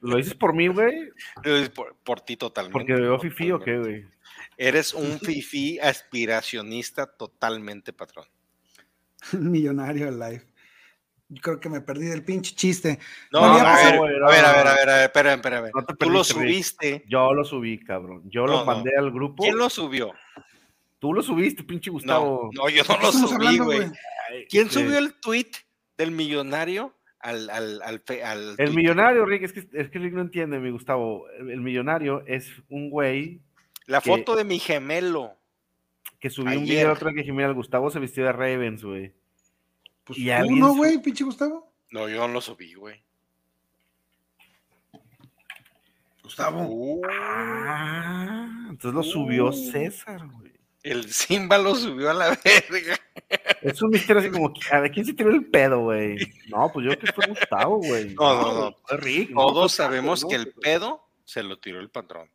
[0.00, 1.10] ¿Lo dices por mí, güey?
[1.44, 2.72] Es Por, por ti totalmente.
[2.72, 4.04] ¿Porque veo fifi o qué, güey?
[4.56, 8.26] Eres un fifi aspiracionista totalmente, patrón.
[9.32, 10.42] Millonario live.
[11.30, 12.98] Yo creo que me perdí del pinche chiste.
[13.32, 15.70] No, No, a, ver, a ver, a ver, a ver, a ver, espera, espera, espera.
[15.74, 17.04] No te Tú lo subiste.
[17.06, 18.22] Yo lo subí, cabrón.
[18.30, 18.64] Yo No, lo no.
[18.64, 19.42] mandé al grupo.
[19.42, 20.12] ¿Quién lo subió?
[20.98, 22.50] Tú lo subiste, pinche Gustavo.
[22.54, 23.90] no, yo ¿De no lo subí, güey.
[24.48, 25.50] ¿Quién este, subió el tweet
[25.96, 30.22] del millonario al, al, al, al El millonario, Rick, es que, es que Rick no
[30.22, 31.28] entiende, mi Gustavo.
[31.38, 33.42] El, el millonario es un güey
[33.86, 35.36] La que- foto de mi gemelo.
[36.20, 39.12] que subió un video otro que el Gustavo se vistió de Ravens, güey.
[40.08, 41.70] Pues Y tú no, su- güey, pinche Gustavo.
[41.92, 43.00] No, yo no lo subí, güey.
[46.22, 46.62] Gustavo.
[46.68, 49.52] Uh, Ah, entonces lo subió Uh.
[49.52, 50.52] César, güey.
[50.82, 52.98] el Simba lo subió a la verga.
[53.62, 56.16] Es un misterio así como, a ver, ¿quién se tiró el pedo, güey?
[56.48, 58.14] No, pues yo creo que fue Gustavo, güey.
[58.14, 58.96] No, no, no.
[58.98, 59.34] Rick.
[59.34, 62.30] Todos sabemos que el pedo se lo tiró el patrón.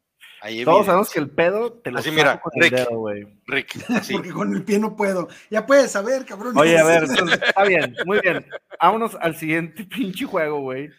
[0.66, 2.64] Todos sabemos que el pedo te lo Así, saco mira, con Rick.
[2.74, 3.28] el dedo, güey.
[3.48, 4.14] Rick, así.
[4.14, 5.30] Porque con el pie no puedo.
[5.50, 6.58] Ya puedes saber, cabrón.
[6.58, 8.46] Oye, a ver, entonces, está bien, muy bien.
[8.82, 10.90] Vámonos al siguiente pinche juego, güey.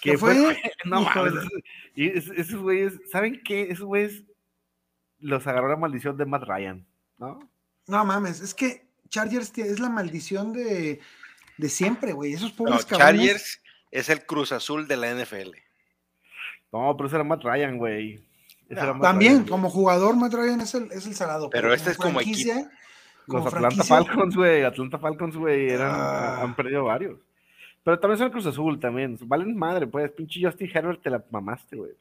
[0.00, 0.62] ¿Qué Que fue, fue?
[0.84, 1.34] no mames.
[1.94, 3.62] Y es- esos güeyes, ¿saben qué?
[3.70, 4.22] Esos güeyes
[5.20, 6.86] los agarró la maldición de Matt Ryan,
[7.18, 7.38] ¿no?
[7.86, 11.00] No mames, es que Chargers es la maldición de,
[11.58, 12.32] de siempre, güey.
[12.32, 13.20] Esos No, pobres cabrones.
[13.20, 15.52] Chargers es el Cruz Azul de la NFL.
[16.72, 18.26] No, pero ese era Matt Ryan, güey.
[18.74, 19.48] No, También, Ryan.
[19.48, 21.50] como jugador, Matt Ryan es el, es el salado.
[21.50, 22.70] Pero este es como franquicia,
[23.26, 24.62] Los Atlanta Falcons, güey.
[24.64, 26.42] Atlanta Falcons, güey, eran, Ah.
[26.42, 27.18] han perdido varios.
[27.82, 29.18] Pero también son el Cruz Azul, también.
[29.22, 30.10] Valen madre, pues.
[30.12, 31.92] Pinche Justin Herbert te la mamaste, güey.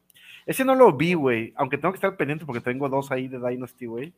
[0.45, 1.53] Ese no lo vi, güey.
[1.57, 4.13] Aunque tengo que estar pendiente porque tengo dos ahí de Dynasty, güey.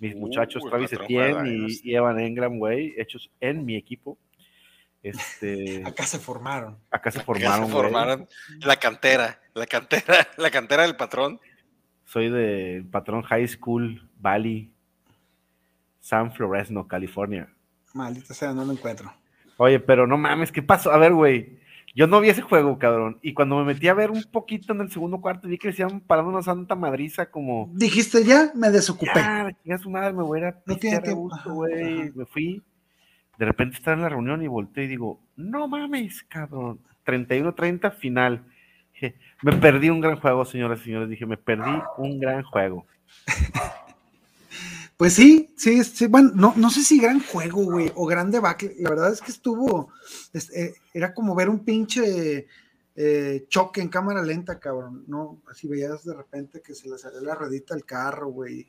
[0.00, 4.18] Mis Uh, muchachos Travis Etienne y, Evan Engram, güey, hechos en mi equipo.
[5.02, 6.78] Este, Acá se formaron.
[6.90, 8.28] acá se Que formaron, se formaron
[8.60, 11.40] la cantera, la cantera, la cantera del patrón.
[12.04, 14.70] Soy de patrón High School Valley,
[16.00, 17.48] San Floresno, California.
[17.94, 19.12] Maldita sea, no lo encuentro.
[19.56, 20.92] Oye, pero no mames, ¿qué pasó?
[20.92, 21.58] A ver, güey.
[21.96, 23.18] Yo no vi ese juego, cabrón.
[23.22, 25.76] Y cuando me metí a ver un poquito en el segundo cuarto, vi que le
[25.78, 27.70] iban parando una santa madriza como.
[27.72, 29.20] Dijiste ya, me desocupé.
[29.64, 31.30] Ya, su madre, me voy a ir a No tiene tiempo.
[31.46, 32.10] güey.
[32.12, 32.60] Me fui.
[33.38, 36.80] De repente estaba en la reunión y volteé y digo, no mames, cabrón.
[37.06, 38.44] 31-30 final.
[39.42, 41.08] Me perdí un gran juego, señoras y señores.
[41.08, 42.86] Dije, me perdí un gran juego.
[44.96, 48.74] Pues sí, sí, sí, bueno, no, no sé si gran juego, güey, o gran debacle.
[48.78, 49.92] La verdad es que estuvo,
[50.32, 52.46] es- eh, era como ver un pinche
[52.94, 55.42] eh, choque en cámara lenta, cabrón, ¿no?
[55.50, 58.68] Así veías de repente que se le salió la ruedita al carro, güey.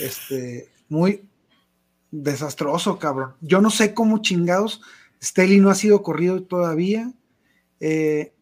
[0.00, 1.28] Este, muy
[2.10, 3.34] desastroso, cabrón.
[3.42, 4.80] Yo no sé cómo chingados
[5.22, 7.12] Staley no ha sido corrido todavía.
[7.78, 8.32] Eh,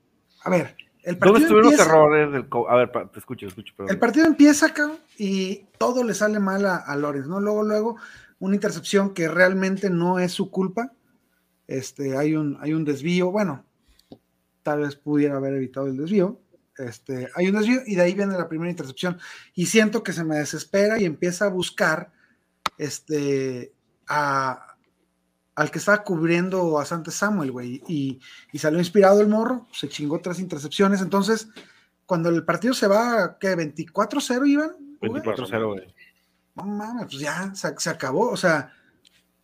[0.44, 3.46] a ver, el partido ¿Dónde estuvieron los empieza- errores del co- A ver, te escucho,
[3.46, 3.74] te escucho.
[3.76, 3.92] perdón.
[3.92, 7.40] el partido empieza, cabrón, y todo le sale mal a, a Lawrence, ¿no?
[7.40, 7.96] Luego, luego,
[8.38, 10.92] una intercepción que realmente no es su culpa.
[11.66, 13.64] Este, hay un, hay un desvío, bueno,
[14.62, 16.40] tal vez pudiera haber evitado el desvío.
[16.78, 19.18] Este, hay un desvío y de ahí viene la primera intercepción.
[19.54, 22.10] Y siento que se me desespera y empieza a buscar
[22.78, 23.72] este,
[24.08, 24.69] a,
[25.54, 27.82] al que estaba cubriendo a Sante Samuel, güey.
[27.86, 28.20] Y,
[28.52, 31.00] y salió inspirado el morro, se chingó tres intercepciones.
[31.00, 31.48] Entonces,
[32.06, 33.56] cuando el partido se va, ¿qué?
[33.56, 34.72] ¿24-0 iban?
[35.00, 35.22] güey?
[35.22, 35.94] 24-0, güey.
[36.54, 38.30] No mames, pues ya se, se acabó.
[38.30, 38.72] O sea,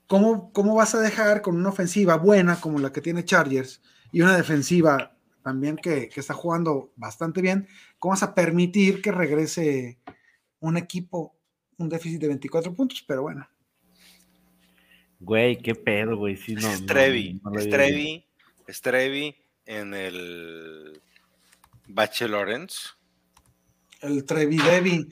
[0.07, 4.21] ¿cómo, ¿cómo vas a dejar con una ofensiva buena como la que tiene Chargers y
[4.21, 7.69] una defensiva también que, que está jugando bastante bien?
[7.99, 10.01] ¿Cómo vas a permitir que regrese
[10.61, 11.37] un equipo,
[11.79, 13.05] un déficit de 24 puntos?
[13.07, 13.49] Pero bueno,
[15.21, 16.37] Güey, qué pedo, güey.
[16.37, 18.27] Sí, no, no, Strevi, no había Strevi,
[18.69, 21.01] Strevi en el
[21.89, 22.97] Bachelorens.
[24.03, 25.09] el Trevi Devi.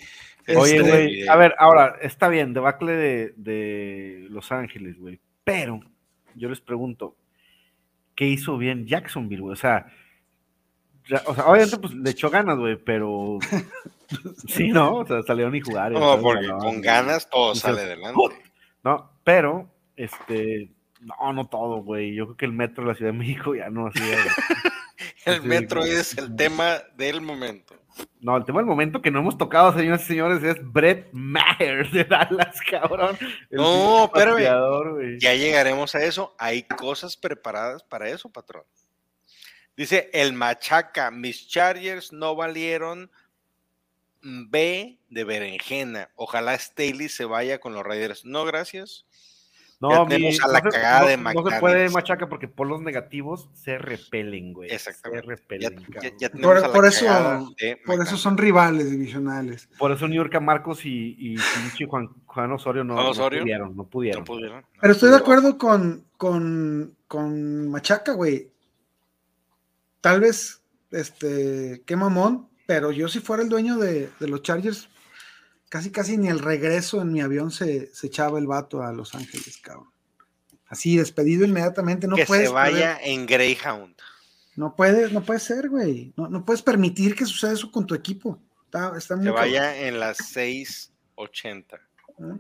[0.57, 5.81] Oye, este, güey, a ver, ahora, está bien, debacle de, de Los Ángeles, güey, pero
[6.35, 7.17] yo les pregunto,
[8.15, 9.55] ¿qué hizo bien Jacksonville, güey?
[9.55, 9.87] O sea,
[11.09, 13.39] ya- o sea, obviamente, pues, le echó ganas, güey, pero
[14.47, 14.97] sí, ¿no?
[14.97, 15.99] O sea, salieron y jugaron.
[15.99, 18.21] No, porque ganaron, con ganas todo sale adelante.
[18.85, 22.15] No, pero, este, no, no todo, güey.
[22.15, 24.17] Yo creo que el metro de la Ciudad de México ya no hacía.
[25.25, 27.75] El metro es el tema del momento.
[28.21, 31.91] No, el tema del momento que no hemos tocado, señoras y señores, es Brett Maher
[31.91, 33.17] de Dallas, cabrón.
[33.51, 35.19] El No, espérame.
[35.19, 36.35] Ya llegaremos a eso.
[36.39, 38.65] Hay cosas preparadas para eso, patrón.
[39.77, 43.11] Dice el Machaca, mis Chargers no valieron
[44.23, 46.11] B de berenjena.
[46.17, 48.25] Ojalá Staley se vaya con los Raiders.
[48.25, 49.05] No, gracias.
[49.81, 52.49] No, Ya mi- a la no se- cagada no- de No se puede machaca porque
[52.49, 54.71] por los negativos se repelen, güey.
[54.71, 55.27] Exactamente.
[55.27, 59.69] Se repelen, ya- ya por eso- por eso son rivales divisionales.
[59.79, 63.41] Por eso New York a Marcos y, y pinche Juan, Juan Osorio no, Osorio.
[63.43, 64.21] pudieron, no pudieron.
[64.21, 64.61] No pudieron.
[64.63, 68.51] No Pero estoy de acuerdo con, con, con Machaca, güey.
[70.01, 74.89] Tal vez, este, qué mamón, pero yo si fuera el dueño de, de los Chargers,
[75.75, 79.13] casi casi ni el regreso en mi avión se, se echaba el vato a Los
[79.17, 79.89] Ángeles, cabrón.
[80.69, 82.47] Así, despedido inmediatamente, no que puedes.
[82.47, 83.97] se vaya perder- en Greyhound.
[84.55, 86.13] no puede, no puede ser, güey.
[86.17, 88.41] No, no puedes permitir que suceda eso con tu equipo.
[88.67, 91.65] Está, está muy Que cabrón, vaya en las 6.80.
[91.65, 92.39] ¿eh?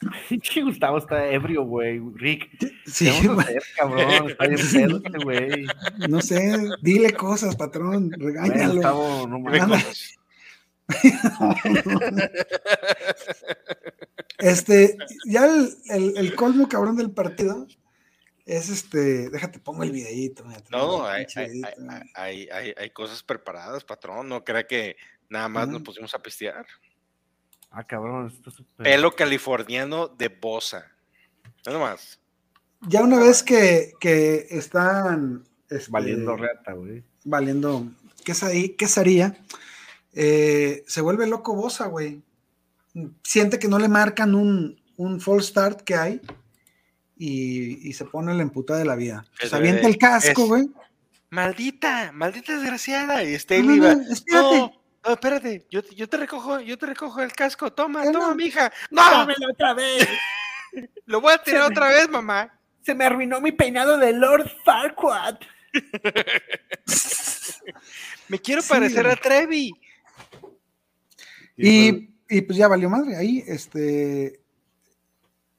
[0.28, 2.00] Pinche Gustavo está ebrio, güey.
[2.16, 2.48] Rick,
[2.84, 4.30] Sí, ¿qué vamos a güey, hacer, cabrón?
[4.30, 5.66] Está bien pedo güey.
[6.08, 8.72] no sé, dile cosas, patrón, regáñalo.
[8.74, 10.16] Gustavo, no cosas.
[14.38, 17.66] Este, ya el, el- el colmo cabrón del partido
[18.46, 20.44] es este, déjate, pongo el videíto.
[20.44, 24.28] mira, No, hay, hay, videíto, hay- hay- hay- hay cosas preparadas, patrón.
[24.28, 24.96] No crea que
[25.28, 26.66] nada más nos pusimos a pistear.
[27.70, 30.90] Ah, cabrón, esto es súper- Pelo californiano de Bosa.
[31.66, 32.18] Nada más.
[32.88, 37.04] Ya una vez que, que están este, Valiendo reata, güey.
[37.24, 37.86] valiendo
[38.24, 39.36] quesadilla, quesaría,
[40.14, 42.22] eh, se vuelve loco Bosa, güey.
[43.22, 46.20] Siente que no le marcan un, un false start que hay
[47.16, 49.24] y, y se pone la emputada de la vida.
[49.40, 50.68] Se avienta el casco, güey.
[51.30, 53.22] Maldita, maldita desgraciada.
[53.22, 54.56] Y No, Staley no, no, espérate.
[54.58, 54.72] No,
[55.04, 55.66] no, espérate.
[55.70, 57.72] Yo, te- yo te recojo, yo te recojo el casco.
[57.72, 58.34] Toma, toma, no.
[58.34, 58.72] mija.
[58.90, 60.08] No, ¡Dámelo otra vez!
[61.06, 62.58] lo voy a tirar Se me- otra vez, mamá.
[62.82, 65.36] Se me arruinó mi peinado de Lord Farquaad.
[68.28, 69.72] Me quiero Sí, parecer a Trevi.
[71.60, 73.16] Y, y pues ya valió madre.
[73.16, 74.40] Ahí, este,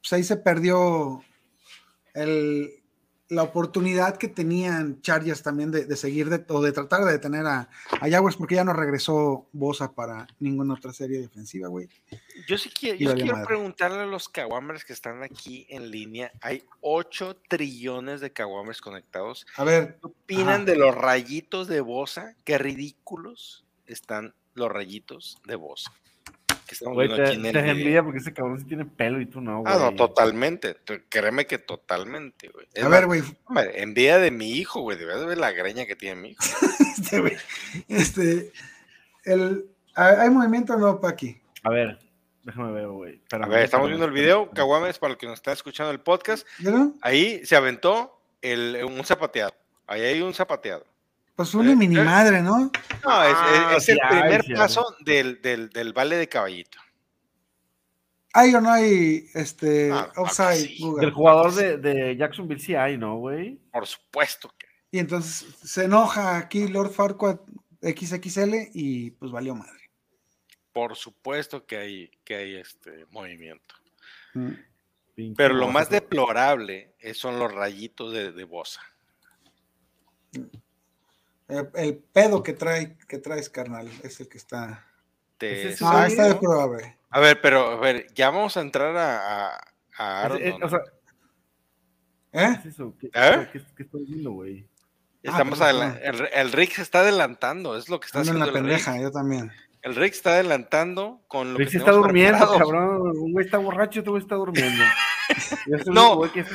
[0.01, 1.23] pues ahí se perdió
[2.13, 2.81] el,
[3.29, 7.45] la oportunidad que tenían Chargers también de, de seguir de, o de tratar de detener
[7.45, 7.69] a,
[8.01, 11.87] a Jaguars porque ya no regresó Bosa para ninguna otra serie defensiva, güey.
[12.47, 13.47] Yo sí quiero, yo quiero madre.
[13.47, 16.31] preguntarle a los caguamers que están aquí en línea.
[16.41, 19.45] Hay 8 trillones de caguamers conectados.
[19.55, 20.63] A ver, ¿Qué opinan Ajá.
[20.65, 22.35] de los rayitos de Bosa?
[22.43, 25.57] Qué ridículos están los rayitos de.
[26.67, 27.71] Que estamos Güey, viendo te, aquí en el te video.
[27.75, 29.73] envidia porque ese cabrón sí tiene pelo y tú no, güey.
[29.73, 30.77] Ah, no, totalmente.
[31.09, 32.67] Créeme que totalmente, güey.
[32.73, 34.97] Es a ver, güey, hombre, envidia de mi hijo, güey.
[34.97, 36.41] Debes de ver la greña que tiene mi hijo.
[36.97, 37.37] este, güey,
[37.89, 38.51] este,
[39.25, 41.41] el, ¿hay movimiento o no, Paqui?
[41.63, 41.99] A ver,
[42.43, 43.21] déjame ver, güey.
[43.31, 44.49] A ver, estamos viendo el video.
[44.51, 46.47] Caguames, para los que nos están escuchando el podcast.
[46.59, 46.97] ¿Vieron?
[47.01, 49.53] Ahí se aventó el, un zapateado.
[49.87, 50.85] Ahí hay un zapateado.
[51.35, 52.03] Pues una Eh, mini eh.
[52.03, 52.57] madre, ¿no?
[53.03, 56.77] No, es, es- Ah, es el primer paso del, del, del vale de caballito.
[58.33, 60.55] ¿Hay o no hay este Ah, ah, offside?
[60.67, 60.83] sí.
[60.99, 63.57] Del jugador de, de Jacksonville sí hay, ¿no, güey?
[63.71, 64.67] Por supuesto que.
[64.91, 67.39] Y entonces se enoja aquí Lord Farquaad
[67.81, 69.89] XXL y pues valió madre.
[70.71, 73.75] Por supuesto que hay, que hay este movimiento.
[74.33, 74.53] Mm.
[75.35, 78.81] Pero lo más deplorable es- son los rayitos de, de Bosa.
[81.51, 84.85] El, el pedo que trae, que traes, carnal, es el que está.
[85.37, 86.29] Te- sí, Ah, está ¿no?
[86.29, 86.97] deplorable.
[87.09, 89.61] A ver, pero a ver, ya vamos a entrar a, a,
[89.97, 90.79] a Aaron Es- es- o sea,
[92.33, 92.59] ¿Eh?
[92.63, 92.95] ¿qué es eso?
[92.99, 93.49] ¿Qué, ¿Eh?
[93.51, 94.65] qué, qué estoy viendo, güey?
[95.23, 95.69] Estamos ah,
[96.01, 98.65] el, el Rick se está adelantando, es lo que está Ando en haciendo la el
[98.65, 99.01] pendeja, Rick.
[99.03, 99.51] yo también.
[99.83, 102.57] El Rick está adelantando con lo Rick que se está durmiendo, preparados.
[102.71, 103.17] cabrón.
[103.17, 104.83] Un güey está borracho, este güey está durmiendo.
[105.87, 106.15] No.
[106.17, 106.45] güey que-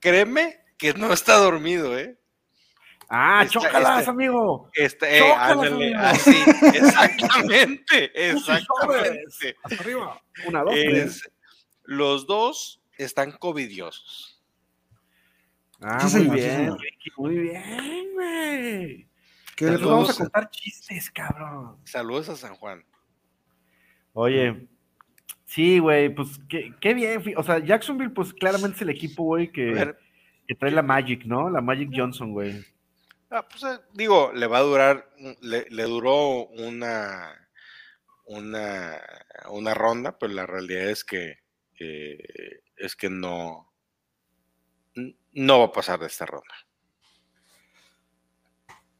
[0.00, 2.18] Créeme que no está dormido, ¿eh?
[3.08, 4.70] Ah, Está- chócalas, está- amigo.
[4.74, 6.00] Este, eh, Chócalas, ándale, amigo.
[6.00, 6.36] así,
[6.74, 9.56] exactamente, exactamente.
[9.62, 10.22] Hasta arriba.
[10.46, 11.04] Una, dos, tres.
[11.16, 11.30] Es-
[11.84, 14.42] los dos están covidiosos.
[15.80, 16.76] Ah, Sí, muy bien.
[17.16, 19.08] Muy bien, güey.
[19.56, 21.76] ¿Qué le Nosotros vamos a contar chistes, cabrón.
[21.84, 22.84] Saludos a San Juan.
[24.14, 24.66] Oye,
[25.44, 27.22] sí, güey, pues qué, qué bien.
[27.36, 29.94] O sea, Jacksonville, pues claramente es el equipo, güey, que,
[30.48, 31.50] que trae la Magic, ¿no?
[31.50, 32.64] La Magic Johnson, güey.
[33.34, 37.48] Ah, pues, eh, digo, le va a durar, le, le duró una,
[38.24, 39.00] una,
[39.50, 41.38] una ronda, pero la realidad es que
[41.80, 43.72] eh, es que no,
[45.32, 46.54] no va a pasar de esta ronda.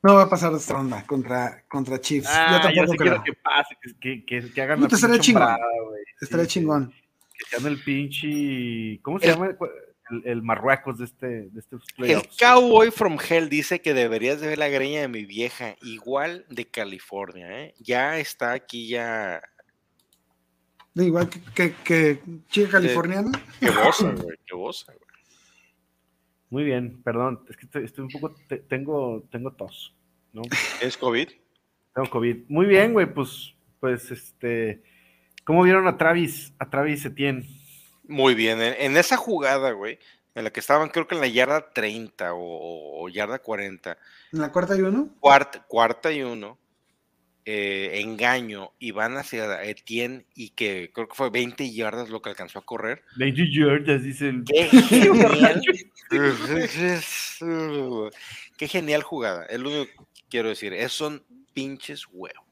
[0.03, 2.29] No va a pasar de esta ronda contra, contra Chiefs.
[2.31, 3.23] Ah, yo yo, tampoco sí creo.
[3.23, 5.57] quiero que pase, que, que, que, que hagan la estaría pinche chingón.
[5.89, 6.03] güey.
[6.21, 6.95] Estaría Sí, chingón.
[7.39, 9.01] Que sean el pinche.
[9.03, 9.57] ¿Cómo se El- llama?
[10.11, 12.37] El, el Marruecos de este de estos El playoffs.
[12.39, 16.67] Cowboy from Hell dice que deberías de ver la greña de mi vieja, igual de
[16.67, 17.75] California, ¿eh?
[17.79, 19.43] Ya está aquí ya.
[20.95, 23.31] De igual que, que, que chica californiana.
[23.61, 25.05] Qué bosa, güey, qué bosa, güey.
[26.51, 28.35] Muy bien, perdón, es que estoy, estoy un poco.
[28.47, 29.95] te- tengo, tengo tos,
[30.33, 30.43] ¿no?
[30.81, 31.29] ¿Es COVID?
[31.95, 32.45] Tengo COVID.
[32.49, 34.83] Muy bien, güey, pues, pues, este.
[35.45, 37.45] ¿Cómo vieron a Travis, a Travis Etienne?
[38.07, 39.99] Muy bien, en, en esa jugada, güey,
[40.35, 43.97] en la que estaban, creo que en la yarda 30 o, o yarda 40,
[44.33, 45.09] En la cuarta y uno.
[45.21, 46.59] cuarta, cuarta y uno,
[47.47, 52.31] eh, engaño, y van hacia Etienne, y que creo que fue 20 yardas lo que
[52.31, 53.03] alcanzó a correr.
[53.17, 54.45] Lady George, dice el.
[54.45, 55.63] ¡Qué genial!
[58.57, 59.45] ¡Qué genial jugada!
[59.47, 60.73] Es lo único que quiero decir.
[60.73, 62.44] Esos son pinches huevos.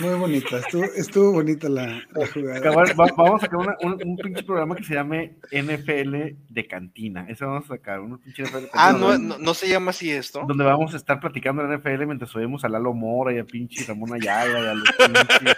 [0.00, 0.58] Muy bonita.
[0.58, 2.58] Estuvo, estuvo bonita la, la jugada.
[2.58, 6.66] Acabar- va- vamos a sacar una- un, un pinche programa que se llame NFL de
[6.66, 7.26] cantina.
[7.28, 9.68] Eso vamos a sacar, un pinche NFL de Ah, cantina ¿no, donde, no, no se
[9.68, 10.44] llama así esto?
[10.46, 13.84] donde vamos a estar platicando de NFL mientras oímos a Lalo Mora y a pinche
[13.84, 15.56] Ramón Ayala y a los pinches,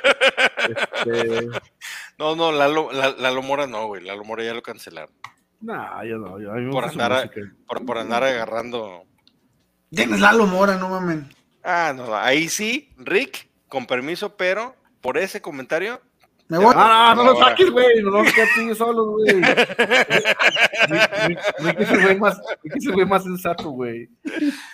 [0.69, 1.49] este,
[2.19, 4.03] No, no, Lalo, La- Lalo Mora no, güey.
[4.05, 5.15] Lalo Mora ya lo cancelaron.
[5.61, 7.31] No, yo no, yo, a mí me Por andar a-.
[7.67, 9.05] Por, por andar agarrando.
[9.91, 11.29] Tienes Lalo Mora, no mamen.
[11.63, 16.01] Ah, no, ahí sí, Rick, con permiso, pero por ese comentario.
[16.49, 16.75] Me voy.
[16.77, 17.49] Ah, no, no lo Ahora.
[17.51, 19.43] saques, güey, no nos quedas tú y yo solos, güey.
[21.79, 24.09] Es el güey más, el güey más sensato, güey.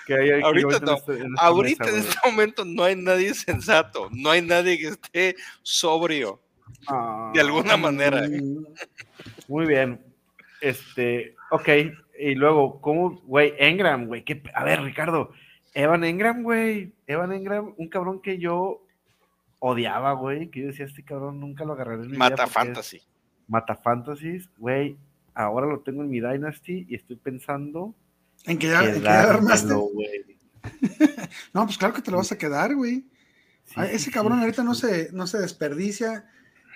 [0.06, 0.94] Que hay aquí Ahorita en no.
[0.96, 4.78] este- en esta Ahorita mesa, en este momento no hay nadie sensato, no hay nadie
[4.78, 6.40] que esté sobrio.
[6.86, 7.30] Ah.
[7.34, 8.22] de alguna manera.
[8.28, 8.64] Mm,
[9.48, 10.00] Muy bien.
[10.60, 11.68] Este, ok.
[12.18, 13.54] Y luego, ¿cómo, güey?
[13.58, 14.24] Engram, güey.
[14.54, 15.32] A ver, Ricardo.
[15.74, 16.92] Evan Engram, güey.
[17.06, 18.82] Evan Engram, un cabrón que yo
[19.60, 20.48] odiaba, güey.
[20.50, 23.00] Que yo decía, este cabrón nunca lo agarraré en mi vida Mata Fantasy.
[23.46, 24.96] Mata Fantasies, güey.
[25.34, 27.94] Ahora lo tengo en mi Dynasty y estoy pensando
[28.44, 29.72] En que ya, en que ya armaste.
[31.54, 33.04] No, pues claro que te lo vas a quedar, güey.
[33.64, 36.28] Sí, Ah, sí, Ese sí, cabrón ahorita sí, no se, no se desperdicia,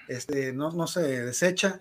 [0.09, 1.81] este, no, no se desecha.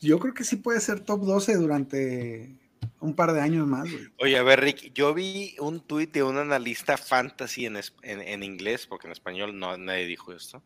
[0.00, 2.58] Yo creo que sí puede ser top 12 durante
[3.00, 4.08] un par de años más, güey.
[4.20, 8.42] Oye, a ver, Rick, yo vi un tuit de un analista fantasy en, en- en
[8.42, 10.62] inglés, porque en español no nadie dijo esto,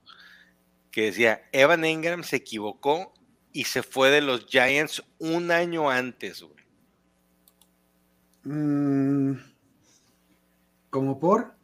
[0.90, 3.12] que decía, Evan Engram se equivocó
[3.52, 6.54] y se fue de los Giants un año antes, güey.
[8.44, 9.32] Mm,
[10.90, 11.54] como por.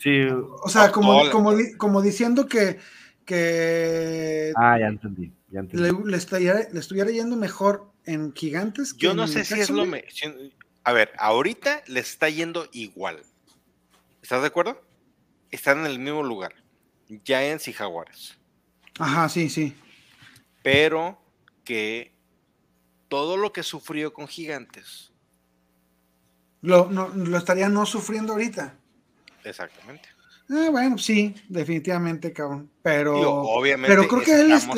[0.00, 0.22] Sí.
[0.62, 2.78] O sea, como, como, como diciendo que,
[3.26, 5.32] que Ah, ya entendí.
[5.50, 5.82] Ya entendí.
[5.82, 8.92] le, le estuviera, le estuviera yendo mejor en Gigantes.
[8.94, 9.84] que Yo no sé si es lo...
[9.86, 10.04] Me-
[10.84, 13.22] A ver, ahorita le está yendo igual.
[14.22, 14.82] ¿Estás de acuerdo?
[15.50, 16.54] Están en el mismo lugar.
[17.24, 18.38] Giants y Jaguares.
[18.98, 19.74] Ajá, sí, sí.
[20.62, 21.20] Pero
[21.64, 22.12] que
[23.08, 25.10] todo lo que sufrió con Gigantes,
[26.62, 28.76] Lo, no, lo estaría no sufriendo ahorita.
[29.44, 30.09] exactamente.
[30.52, 32.68] Ah, bueno, sí, definitivamente, cabrón.
[32.82, 34.74] Pero, Digo, obviamente pero creo que él le, está,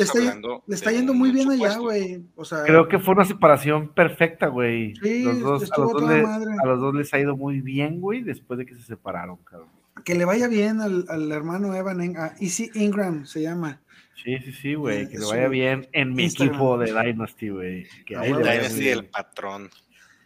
[0.67, 2.21] le está yendo muy bien allá, güey.
[2.35, 4.93] O sea, Creo que fue una separación perfecta, güey.
[5.01, 6.51] Sí, los dos, a, los dos toda le- madre.
[6.61, 9.69] a los dos les ha ido muy bien, güey, después de que se separaron, cabrón.
[10.05, 13.81] que le vaya bien al, al hermano Evan, En- a Easy Ingram se llama.
[14.23, 15.09] Sí, sí, sí, güey.
[15.09, 16.53] Que le vaya bien en mi Instagram.
[16.55, 17.87] equipo de Dynasty, güey.
[18.05, 19.69] Que Ah, ahí vaya Dynasty del patrón.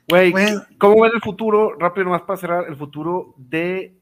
[0.09, 0.61] Güey, Bueno.
[0.77, 1.73] ¿cómo ven el futuro?
[1.79, 3.96] Rápido, nomás para cerrar, el futuro de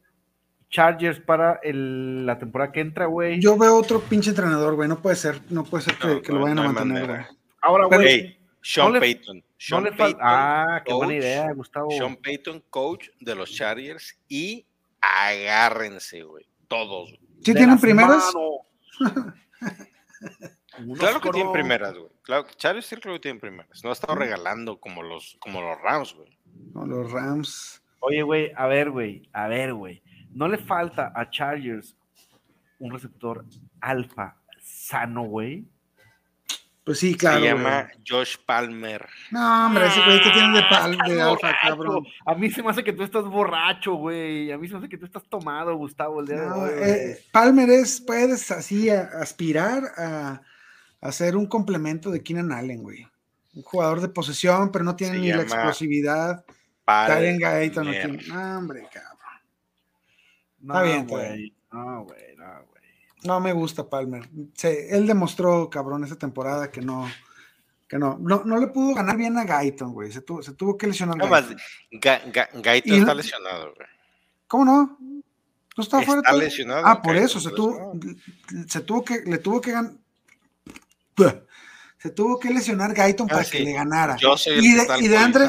[0.70, 3.40] Chargers para el- la temporada que entra, güey.
[3.40, 4.90] Yo veo otro pinche entrenador, güey.
[4.90, 7.22] No puede ser, no puede ser que, No, que lo vayan no a mantener, güey.
[7.62, 8.08] Ahora, güey.
[8.08, 9.44] Hey, Sean no Payton.
[9.58, 11.92] Sean Payton, Ah, qué buena idea, Gustavo.
[11.92, 14.18] Sean Payton, coach de los Chargers.
[14.28, 14.66] Y
[15.02, 16.46] agárrense, güey.
[16.68, 17.10] Todos.
[17.12, 17.20] güey.
[17.44, 18.34] ¿Sí De tienen primeras?
[20.98, 22.10] Claro que tienen primeras, güey.
[22.24, 23.82] Claro, que Chargers sí creo que tienen primeras.
[23.84, 26.38] No ha estado regalando como los, como los Rams, güey.
[26.74, 27.82] No, los Rams.
[28.00, 30.02] Oye, güey, a ver, güey, a ver, güey.
[30.36, 31.96] No le falta a Chargers
[32.80, 33.44] un receptor
[33.82, 35.66] alfa sano, güey.
[36.84, 37.40] Pues sí, claro.
[37.42, 37.64] Se güey.
[37.64, 39.08] llama Josh Palmer.
[39.32, 42.06] No, hombre, ese güey que tienen de, pal, Estás de alfa, cabrón.
[42.28, 44.52] A mí se me hace que tú estás borracho, güey.
[44.52, 46.70] A mí se me hace que tú estás tomado, Gustavo, el día de No, hoy,
[46.78, 46.90] güey.
[46.92, 50.42] eh, Palmer es, puedes así a- aspirar a,
[51.02, 53.08] a ser un complemento de Keenan Allen, güey.
[53.56, 56.46] Un jugador de posesión, pero no tiene Se ni la explosividad.
[56.86, 58.18] Tyren Gayton no Palmer.
[58.20, 58.28] tiene.
[58.34, 59.15] No, hombre, cabrón.
[60.66, 61.54] No, está bien, está güey.
[61.72, 62.84] No, güey, no, güey.
[63.24, 64.28] No me gusta Palmer.
[64.54, 67.08] Se- él demostró, cabrón, esa temporada que no,
[67.88, 70.12] que no, no, no le pudo ganar bien a Gayton, güey.
[70.12, 71.18] Se tuvo, se tuvo que lesionar.
[71.18, 71.58] No Guyton.
[71.94, 73.88] Ga- Ga- Gayton Y- está lesionado, güey.
[74.48, 74.98] ¿Cómo no?
[75.78, 76.40] ¿No estaba fuera Está todo?
[76.42, 76.84] lesionado.
[76.86, 77.94] Ah, por eso se está tuvo,
[78.68, 79.94] se tuvo que, le tuvo que ganar.
[81.98, 83.58] Se tuvo que lesionar Guyton Ah, para sí.
[83.58, 84.16] que le ganara.
[84.18, 85.46] Yo soy y de, está y de Andre,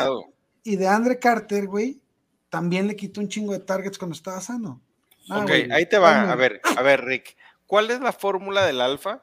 [0.64, 2.01] y de Andre Carter, güey,
[2.49, 4.81] también le quitó un chingo de targets cuando estaba sano.
[5.29, 6.12] Ah, ok, güey, ahí te va.
[6.12, 6.31] Palmer.
[6.31, 7.37] A ver, a ver, Rick.
[7.66, 9.22] ¿Cuál es la fórmula del alfa?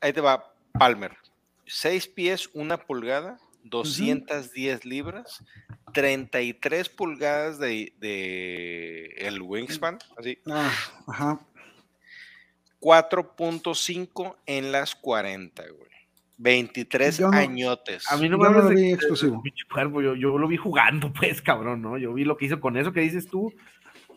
[0.00, 1.16] Ahí te va Palmer.
[1.66, 5.44] 6 pies, 1 pulgada, 210 libras,
[5.94, 10.72] 33 pulgadas de, de el wingspan, así, Ah,
[11.06, 11.40] ajá.
[12.80, 15.90] 4.5 en las 40, güey.
[16.38, 18.10] 23 Yo no- añotes.
[18.10, 19.40] A mí no Yo me no lo de- vi de- explosivo.
[19.44, 21.96] de yo, yo lo vi jugando, pues, cabrón, ¿no?
[21.98, 23.52] Yo vi lo que hizo con eso que dices tú,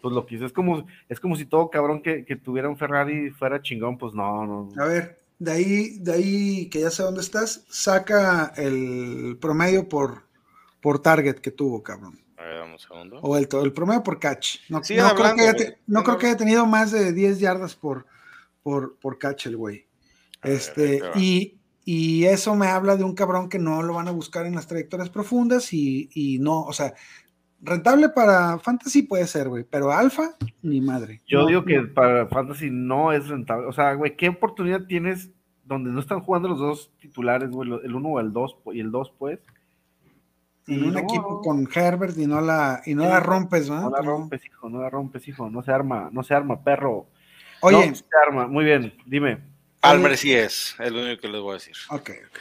[0.05, 0.45] pues lo que hizo.
[0.45, 4.13] Es como, es como si todo cabrón que, que tuviera un Ferrari fuera chingón, pues
[4.13, 4.69] no, no.
[4.79, 10.21] A ver, de ahí, de ahí que ya sé dónde estás, saca el promedio por,
[10.79, 12.19] por target que tuvo, cabrón.
[12.37, 13.19] A ver, dame un segundo.
[13.23, 14.57] O el, el promedio por catch.
[14.69, 15.65] No, creo, que haya, güey.
[15.65, 18.05] te- no Sigue creo que haya tenido más de 10 yardas por,
[18.61, 19.87] por, por catch el güey.
[20.43, 24.11] Ver, Este, y, y eso me habla de un cabrón que no lo van a
[24.11, 26.93] buscar en las trayectorias profundas y, y no, o sea,
[27.61, 31.21] rentable para fantasy puede ser, güey, pero alfa, ni madre.
[31.27, 31.93] Yo No, digo que no.
[31.93, 33.67] para Fantasy no es rentable.
[33.67, 35.29] O sea, güey, ¿qué oportunidad tienes
[35.63, 37.69] donde no están jugando los dos titulares, güey?
[37.83, 39.39] El uno o el dos, y el dos, pues.
[40.67, 43.69] en Y un no, equipo con Herbert y no la, y no Sí, la rompes,
[43.69, 43.81] ¿no?
[43.81, 45.49] No la rompes, hijo, no la rompes, hijo.
[45.49, 47.07] No se arma, no se arma, perro.
[47.61, 48.47] Oye, No se arma.
[48.47, 49.39] Muy bien, dime.
[49.81, 51.75] Palmer sí es, es lo único que les voy a decir.
[51.89, 52.39] ok, ok.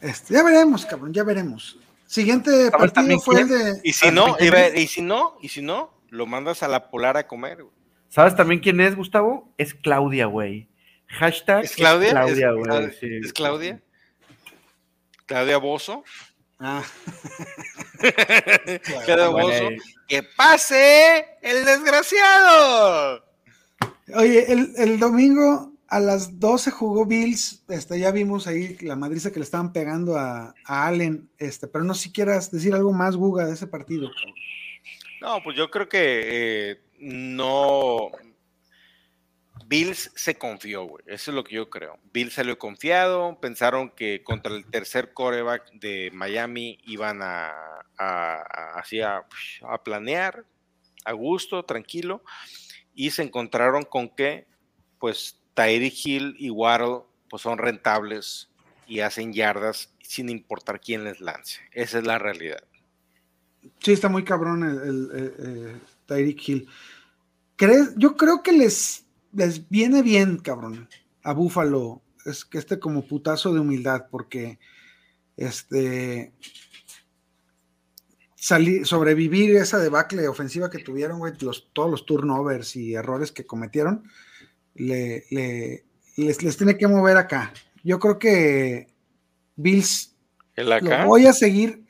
[0.00, 1.78] Este, ya veremos, cabrón, ya veremos.
[2.10, 3.80] Siguiente partido fue el de.
[3.84, 4.90] Y si no, ¿quién y, es?
[4.90, 7.62] si no, y si no, lo mandas a la polar a comer.
[7.62, 7.72] güey.
[8.08, 9.54] ¿Sabes también quién es, Gustavo?
[9.58, 10.68] Es Claudia, güey.
[11.06, 12.10] Hashtag ¿Es Claudia?
[12.10, 12.64] Claudia, ¿Es, güey.
[12.64, 12.92] Claudia?
[12.98, 13.06] sí.
[13.22, 13.82] ¿Es Claudia?
[15.26, 16.02] Claudia Bozo.
[16.58, 16.82] Ah,
[19.06, 19.28] Claudia.
[19.28, 19.68] Bozo.
[20.08, 23.24] ¡Que pase el desgraciado!
[24.16, 27.64] Oye, el, el domingo a las 12 jugó Bills.
[27.68, 31.28] Este, ya vimos ahí la madriza que le estaban pegando a, Allen.
[31.36, 34.10] Este, pero no si quieras decir algo más, Guga, de ese partido.
[35.20, 38.10] No, pues yo creo que eh, no.
[39.66, 41.04] Bills se confió, güey.
[41.06, 41.98] Eso es lo que yo creo.
[42.12, 47.52] Bills salió confiado, pensaron que contra el tercer coreback de Miami iban a,
[47.98, 48.42] a,
[48.80, 49.26] a-
[49.68, 50.44] a planear
[51.04, 52.22] a gusto, tranquilo,
[52.94, 54.46] y se encontraron con que,
[54.98, 58.48] pues, Tyreek Hill y Waddle, pues, son rentables
[58.86, 61.60] y hacen yardas sin importar quién les lance.
[61.72, 62.62] Esa es la realidad.
[63.78, 66.68] Sí, está muy cabrón el, el- eh, Tyreek Hill.
[67.56, 67.92] ¿Crees?
[67.96, 70.88] Yo creo que les, les viene bien, cabrón,
[71.22, 72.02] a Buffalo.
[72.24, 74.58] Es que este como putazo de humildad, porque
[75.36, 76.32] este
[78.34, 84.04] salir, sobrevivir esa debacle ofensiva que tuvieron, güey, todos los turnovers y errores que cometieron,
[84.80, 85.84] le, le-
[86.16, 87.52] les, les tiene que mover acá.
[87.84, 88.88] Yo creo que
[89.56, 90.14] Bills
[90.56, 91.02] ¿El acá?
[91.02, 91.84] lo voy a seguir.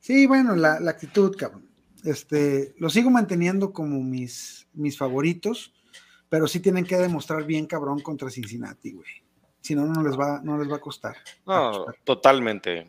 [0.00, 1.68] Sí, bueno, la, la actitud, cabrón.
[2.04, 5.72] Este, lo sigo manteniendo como mis, mis favoritos,
[6.28, 9.10] pero sí tienen que demostrar bien, cabrón, contra Cincinnati, güey.
[9.60, 11.16] Si no, no les va, no les va a costar.
[11.46, 12.88] No, totalmente.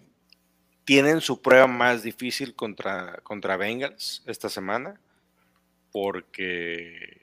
[0.85, 4.99] Tienen su prueba más difícil contra, contra Bengals esta semana,
[5.91, 7.22] porque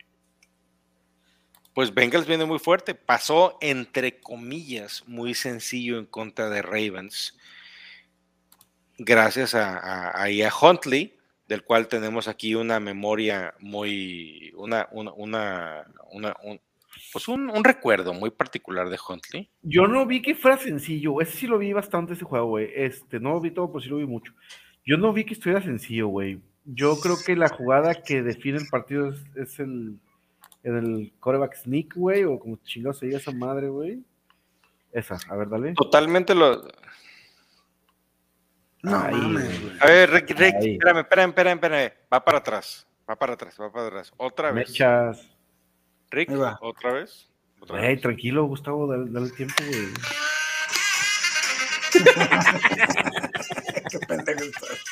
[1.81, 2.95] pues Bengals viene muy fuerte.
[2.95, 7.39] Pasó, entre comillas, muy sencillo en contra de Ravens,
[8.99, 10.29] gracias a, a,
[10.61, 11.17] Huntley,
[11.49, 16.61] del cual tenemos aquí una memoria muy, una, una, una, una- un,
[17.15, 19.49] pues un, recuerdo muy particular de Huntley.
[19.63, 22.69] Yo no vi que fuera sencillo, ese sí lo vi bastante ese juego, güey.
[22.75, 24.35] Este, no lo vi todo, pero sí lo vi mucho.
[24.85, 26.41] Yo no vi que estuviera sencillo, güey.
[26.67, 29.99] Yo creo que la jugada que define el partido es el,
[30.63, 34.05] en el coreback sneak, güey, o como chingados se esa madre, güey.
[34.93, 35.75] Esa, a ver, dale.
[35.75, 36.63] Totalmente lo,
[38.83, 39.77] No, Ahí, mames, güey.
[39.81, 40.73] A ver, Rick, Rick, Ahí.
[40.73, 41.93] espérame, espérame, espérame, espérame.
[42.13, 42.87] Va para atrás.
[43.09, 44.13] Va para atrás, va para atrás.
[44.17, 44.69] Otra vez.
[44.69, 45.27] Mechas.
[46.11, 46.31] Rick,
[46.61, 47.29] otra vez.
[47.61, 48.01] Otra vez.
[48.01, 49.89] tranquilo, Gustavo, dale, dale el tiempo, güey.
[53.91, 54.85] Qué pendejo estás.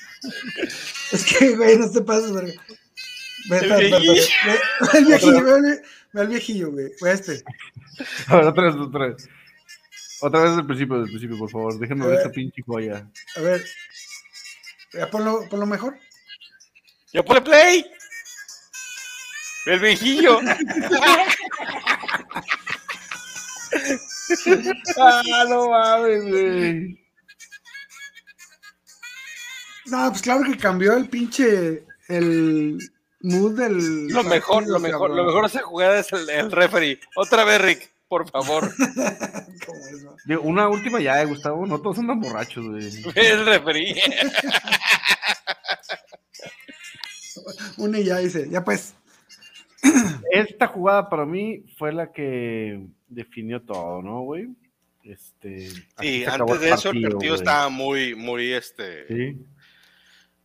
[1.12, 2.52] es que, güey, no te pases, verga.
[3.48, 4.22] Ve, El espera, espera, viejillo.
[4.22, 4.54] espera.
[4.80, 6.90] Ve, ve el viejillo, ve, al- ve al viejillo, güey.
[7.00, 7.44] Ve este.
[8.28, 9.28] A ver, otra vez, otra vez.
[10.22, 11.78] Otra vez desde el principio, desde el principio, por favor.
[11.78, 13.08] Déjenme ver esta pinche joya.
[13.36, 13.64] A ver.
[14.92, 15.96] Ya ponlo, ponlo mejor.
[17.12, 17.84] ¡Ya pone play!
[19.66, 20.40] El viejillo.
[24.96, 26.98] Ah, no mames, güey.
[29.90, 31.84] No, pues claro que cambió el pinche.
[32.08, 32.78] El
[33.20, 34.08] mood del.
[34.08, 35.16] Lo mejor, partido, lo mejor, cabrón.
[35.16, 36.98] lo mejor de esa jugada es el, el referee.
[37.16, 38.72] Otra vez, Rick, por favor.
[39.66, 40.16] ¿Cómo es, no?
[40.24, 41.66] Digo, Una última ya, eh, Gustavo.
[41.66, 42.90] No todos andan borrachos, güey.
[43.14, 43.94] El referee.
[47.78, 48.94] Una y ya dice, ya pues.
[50.30, 54.48] Esta jugada para mí fue la que definió todo, ¿no, güey?
[55.02, 55.70] Este.
[56.00, 57.34] Sí, antes de eso el partido güey.
[57.34, 59.06] estaba muy, muy este.
[59.08, 59.38] Sí.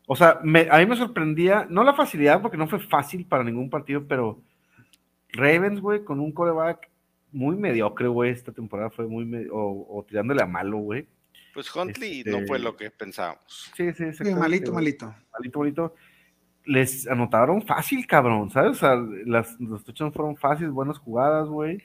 [0.07, 3.43] O sea, me- a mí me sorprendía, no la facilidad, porque no fue fácil para
[3.43, 4.41] ningún partido, pero
[5.33, 6.89] Ravens, güey, con un coreback
[7.31, 11.07] muy mediocre, güey, esta temporada fue muy, me- o, o tirándole a malo, güey.
[11.53, 13.71] Pues Huntley Este- no fue lo que pensábamos.
[13.75, 15.13] Sí, sí, Sí, malito, malito.
[15.33, 15.95] malito, malito.
[16.65, 18.71] Les anotaron fácil, cabrón, ¿sabes?
[18.71, 18.95] O sea,
[19.25, 21.77] las, los touchdowns fueron fáciles, buenas jugadas, güey.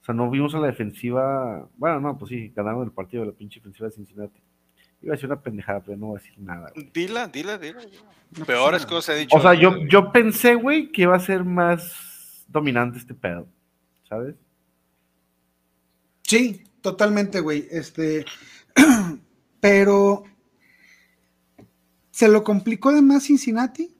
[0.00, 1.68] O sea, no vimos a la defensiva.
[1.76, 4.40] Bueno, no, pues sí, ganaron el partido de la pinche defensiva de Cincinnati.
[5.00, 6.70] Iba a decir una pendejada, pero no voy a decir nada.
[6.74, 6.90] güey.
[6.92, 7.80] Dila, dila, dila.
[8.36, 8.88] No Peores pasa nada.
[8.88, 9.36] cosas he dicho.
[9.36, 13.46] O sea, yo, yo pensé, güey, que iba a ser más dominante este pedo,
[14.08, 14.34] ¿sabes?
[16.22, 17.66] Sí, totalmente, güey.
[17.70, 18.24] Este,
[19.60, 20.24] pero
[22.10, 23.94] se lo complicó de más Cincinnati.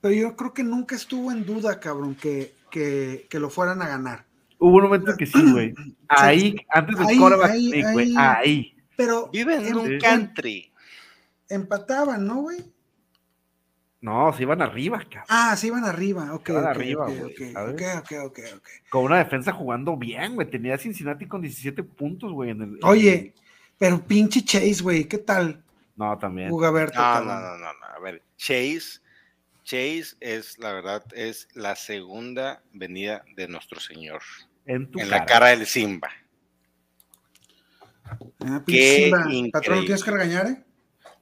[0.00, 3.88] Pero yo creo que nunca estuvo en duda, cabrón, que, que, que lo fueran a
[3.88, 4.24] ganar.
[4.58, 5.74] Hubo un momento que sí, güey.
[6.08, 8.14] Ahí, antes del Ahí, quarterback ahí, ahí.
[8.16, 8.75] Ahí.
[8.96, 10.72] Pero Viven en em- un country.
[11.48, 12.58] empataban, ¿no, güey?
[14.00, 15.24] No, se iban arriba, cabrón.
[15.28, 16.32] Ah, sí iban arriba.
[16.34, 17.82] Ok, Iban ok, arriba, ok, güey, ok, ¿sabes?
[18.02, 18.38] ok, ok.
[18.90, 20.48] Con una defensa jugando bien, güey.
[20.48, 22.50] Tenía Cincinnati con 17 puntos, güey.
[22.50, 23.34] En el, en Oye,
[23.78, 25.62] pero pinche Chase, güey, ¿qué tal?
[25.96, 26.50] No, también.
[26.50, 27.86] Gugaberto, No, no, no, no, no.
[27.96, 29.00] A ver, Chase,
[29.64, 34.20] Chase es, la verdad, es la segunda venida de nuestro Señor.
[34.66, 35.20] En tu En cara.
[35.20, 36.10] la cara del Simba.
[38.40, 39.08] Ah, Qué.
[39.10, 39.76] Patrón, increíble.
[39.76, 40.62] ¿lo tienes que regañar, eh?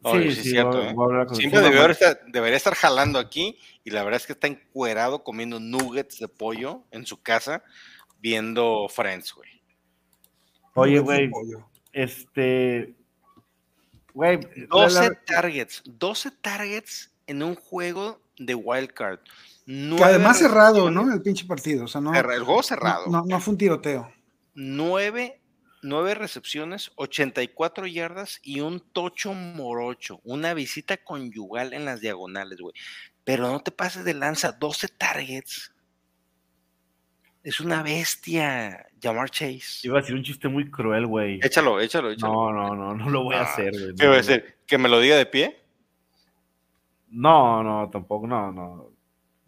[0.03, 0.95] Oye, Sí, sí, sí, cierto, voy a- ¿eh?
[0.95, 4.03] voy a hablar con el Simba Simba, debería estar, debería estar jalando aquí y la
[4.05, 7.63] verdad es que está encuerado comiendo nuggets de pollo en su casa
[8.21, 9.51] viendo Friends, güey.
[10.75, 11.31] Oye, No, güey,
[11.93, 12.95] este.
[14.13, 19.21] Güey, la- 12 la- targets, 12 targets en un juego de wild card.
[19.67, 21.11] Que además cerrado, ¿no?
[21.13, 21.85] El pinche partido.
[21.85, 23.07] O sea, no, el juego cerrado.
[23.07, 24.13] No, no, fue un tiroteo.
[24.55, 25.41] Nueve,
[25.85, 30.21] nueve recepciones, 84 yardas y un tocho morocho.
[30.25, 32.75] Una visita conyugal en las diagonales, güey.
[33.23, 35.73] Pero no te pases de lanza, 12 targets.
[37.43, 39.87] Es una bestia, Jamar Chase.
[39.87, 41.41] Iba a decir un chiste muy cruel, güey.
[41.43, 42.33] Échalo, échalo, échalo.
[42.33, 43.95] No, no, no, no lo voy a Ah, hacer, güey.
[43.95, 44.57] ¿Qué no, voy a decir?
[44.67, 45.63] ¿Que me lo diga de pie?
[47.11, 48.91] No, no, tampoco, no, no.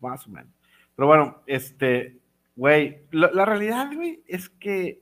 [0.00, 0.52] Más o menos.
[0.94, 2.18] Pero bueno, este,
[2.54, 5.00] güey, la, la realidad, güey, es que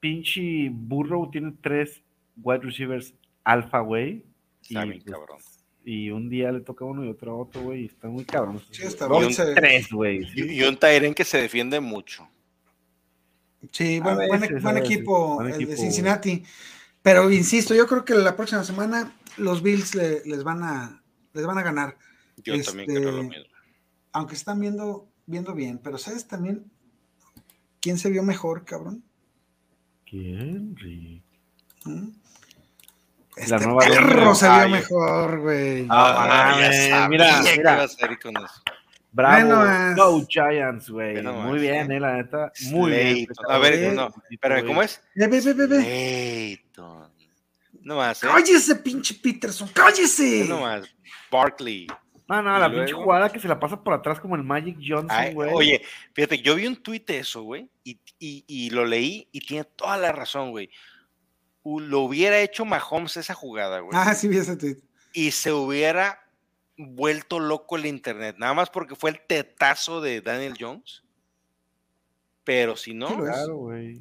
[0.00, 2.02] pinche Burrow tiene tres
[2.42, 4.24] wide receivers alfa, güey.
[4.62, 5.38] Está y, bien, pues, cabrón.
[5.84, 7.82] Y un día le toca a uno y otro a otro, güey.
[7.82, 8.60] y Está muy cabrón.
[8.70, 10.24] Sí, está bien, tres, güey.
[10.28, 10.42] sí.
[10.42, 12.28] Y, y un Tyren que se defiende mucho.
[13.72, 15.76] Sí, buen, buen- veces, equipo Buen el de.
[15.76, 16.44] Cincinnati.
[17.02, 21.46] Pero insisto, yo creo que la próxima semana los Bills le- les van a les
[21.46, 21.96] van a ganar,
[22.42, 23.44] Yo también creo lo Este, mismo.
[24.12, 25.78] aunque están viendo viendo bien.
[25.82, 26.64] Pero sabes también
[27.80, 29.02] quién se vio mejor, cabrón.
[30.08, 30.74] ¿Quién?
[30.76, 31.22] Rick?
[31.84, 32.08] ¿Mm?
[33.36, 35.86] La Este nueva perro Ay, mejor, güey.
[35.90, 37.74] Ah, ya mira, que mira.
[37.74, 38.62] ibas a ir con eso.
[39.12, 39.48] Bravo.
[39.48, 39.96] nomás.
[39.96, 41.22] Go Giants, güey.
[41.22, 42.00] Muy bien, eh.
[42.00, 42.52] la neta.
[42.70, 43.26] Muy bien.
[43.48, 45.00] A ver, no, espérame, ¿cómo es?
[45.14, 45.80] Ve, ve, ve, ve, ve.
[45.82, 47.12] Slayton.
[47.82, 48.26] No más, ¿eh?
[48.26, 50.46] Cállese, pinche Peterson, cállese.
[50.48, 50.86] No más.
[51.30, 51.86] Barkley.
[52.28, 53.04] No, no, ¿Y la pinche luego?
[53.04, 55.50] jugada que se la pasa por atrás como el Magic Johnson, güey.
[55.52, 59.40] oye, fíjate, yo vi un tuit de eso, güey, y, y- y lo leí y
[59.40, 60.70] tiene toda la razón, güey.
[61.64, 64.76] Lo hubiera hecho Mahomes esa jugada, güey, Ah, sí vi ese tweet.
[65.12, 66.20] y se hubiera
[66.76, 71.02] vuelto loco el internet, nada más porque fue el tetazo de Daniel Jones.
[72.44, 73.08] Pero si no.
[73.16, 74.00] Claro, güey.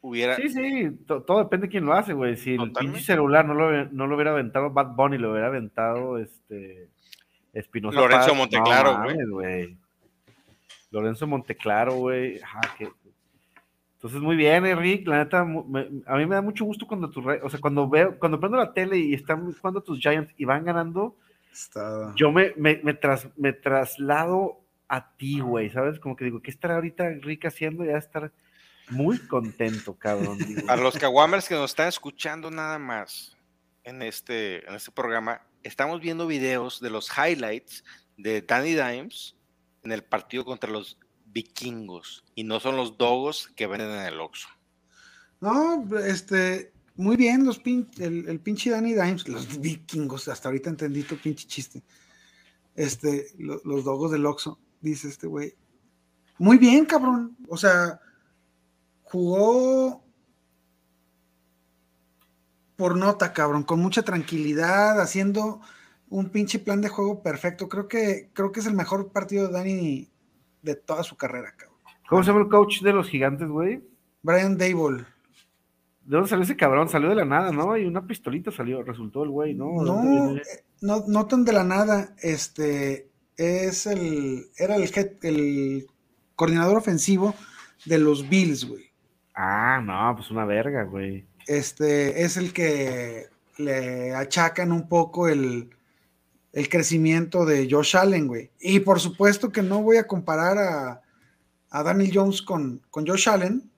[0.00, 0.36] hubiera.
[0.36, 2.36] Sí, sí, to- todo depende de quién lo hace, güey.
[2.36, 6.18] Si el pinche celular no lo, no lo hubiera aventado Bad Bunny, lo hubiera aventado
[6.18, 6.90] este
[7.52, 9.76] Espinosa Lorenzo Paz, Monteclaro, güey.
[10.90, 12.40] Lorenzo Monteclaro, güey.
[13.94, 15.08] Entonces, muy bien, Enrique.
[15.08, 17.88] La neta, me- a mí me da mucho gusto cuando tu re- o sea, cuando
[17.88, 21.16] veo, cuando prendo la tele y están jugando tus Giants y van ganando,
[21.52, 22.12] Está...
[22.16, 25.98] yo me, me, me, tras- me traslado a ti, güey, ¿sabes?
[26.00, 27.84] Como que digo, ¿qué estará ahorita Rick haciendo?
[27.84, 28.32] Ya estar
[28.90, 30.36] muy contento, cabrón.
[30.38, 30.66] digo.
[30.66, 33.36] Para los Kawamers que nos están escuchando nada más
[33.84, 37.84] en este, en este programa, estamos viendo videos de los highlights
[38.16, 39.36] de Danny Dimes
[39.82, 44.20] en el partido contra los vikingos y no son los dogos que venden en el
[44.20, 44.48] Oxxo.
[45.40, 51.16] No, este, muy bien, los el, pinche Danny Dimes, los vikingos, hasta ahorita entendí tu
[51.16, 51.82] pinche chiste.
[52.74, 55.54] Este, lo- los dogos del Oxxo, dice este güey.
[56.38, 57.36] Muy bien, cabrón.
[57.48, 58.00] O sea,
[59.04, 60.01] jugó
[62.82, 65.60] por nota, cabrón, con mucha tranquilidad, haciendo
[66.08, 67.68] un pinche plan de juego perfecto.
[67.68, 70.10] Creo que, creo que es el mejor partido de Danny
[70.62, 71.78] de toda su carrera, cabrón.
[72.08, 73.84] ¿Cómo se llama el coach de los gigantes, güey?
[74.22, 75.04] Brian Dable.
[76.02, 76.88] ¿De dónde salió ese cabrón?
[76.88, 77.76] Salió de la nada, ¿no?
[77.76, 79.84] Y una pistolita salió, resultó el güey, ¿no?
[79.84, 80.42] ¿De dónde
[80.80, 82.16] No, no, no tan de la nada.
[82.18, 84.90] Este es el, era el,
[85.22, 85.86] el
[86.34, 87.32] coordinador ofensivo
[87.84, 88.90] de los Bills, güey.
[89.36, 91.24] Ah, no, pues una verga, güey.
[91.46, 93.28] Este es el que
[93.58, 95.70] le achacan un poco el,
[96.52, 98.50] el crecimiento de Josh Allen, güey.
[98.60, 101.02] Y por supuesto que no voy a comparar a,
[101.70, 103.70] a Daniel Jones con, con Josh Allen,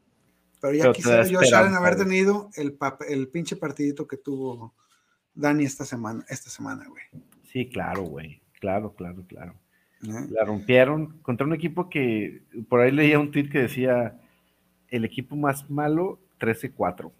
[0.60, 2.76] pero ya quisiera Josh Allen haber tenido el,
[3.08, 4.74] el pinche partidito que tuvo
[5.34, 7.04] Dani esta semana, esta semana, güey.
[7.44, 8.40] Sí, claro, güey.
[8.60, 9.54] Claro, claro, claro.
[10.02, 10.26] ¿eh?
[10.30, 14.20] La rompieron contra un equipo que por ahí leía un tweet que decía
[14.88, 17.12] el equipo más malo 13-4, ¿no?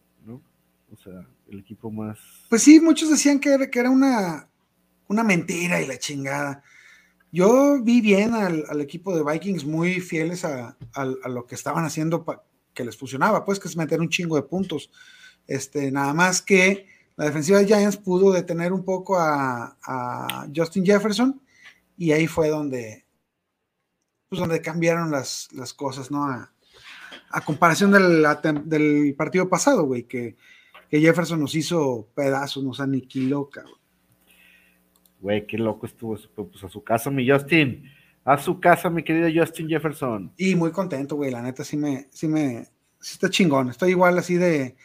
[0.95, 2.19] O sea, el equipo más
[2.49, 4.49] Pues sí, muchos decían que era, que era una,
[5.09, 6.63] una mentira y la chingada.
[7.33, 11.85] Yo vi bien al, al equipo de Vikings muy fieles a, a lo que estaban
[11.85, 12.25] haciendo
[12.73, 14.91] que les funcionaba, pues que es meter un chingo de puntos.
[15.47, 16.87] Este, nada más que
[17.17, 21.41] la defensiva de Giants pudo detener un poco a, a Justin Jefferson
[21.97, 23.05] y ahí fue donde,
[24.29, 26.25] pues donde cambiaron las, las cosas, ¿no?
[26.25, 26.53] A,
[27.31, 30.37] a comparación de la tem- del partido pasado, güey, que,
[30.95, 33.81] que Jefferson nos hizo pedazos, nos aniquiló, cabrón.
[35.21, 36.17] Güey, qué loco estuvo.
[36.37, 37.91] Pues a su casa, mi Justin.
[38.25, 40.33] A su casa, mi querido Justin Jefferson.
[40.37, 42.69] Y muy contento, güey, la neta sí me, sí me,
[43.01, 43.71] sí está chingón.
[43.71, 44.77] Estoy igual así de,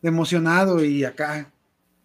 [0.00, 1.52] de emocionado y acá,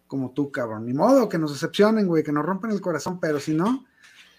[0.08, 0.84] como tú, cabrón.
[0.86, 3.84] Ni modo que nos decepcionen, güey, que nos rompen el corazón, pero si no,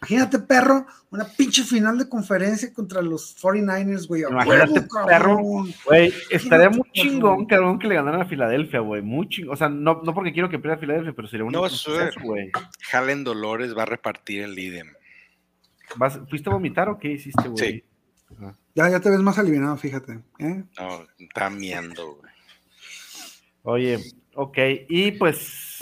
[0.01, 4.23] Imagínate, perro, una pinche final de conferencia contra los 49ers, güey.
[4.23, 5.37] Imagínate, huevo, perro.
[5.85, 9.01] Güey, estaría muy chingón, cabrón, que le ganaran a Filadelfia, güey.
[9.01, 9.53] Muy chingón.
[9.53, 12.51] O sea, no, no porque quiero que pierda Filadelfia, pero sería un No, suceso, güey.
[12.81, 14.93] Jalen Dolores va a repartir el IDEM.
[15.95, 17.57] ¿Vas- ¿Fuiste a vomitar o qué hiciste, güey?
[17.71, 17.83] Sí.
[18.75, 20.19] Ya, ya te ves más aliviado, fíjate.
[20.39, 20.63] ¿eh?
[20.77, 22.31] No, está miando, güey.
[23.63, 23.99] Oye,
[24.35, 24.57] ok.
[24.89, 25.77] Y pues.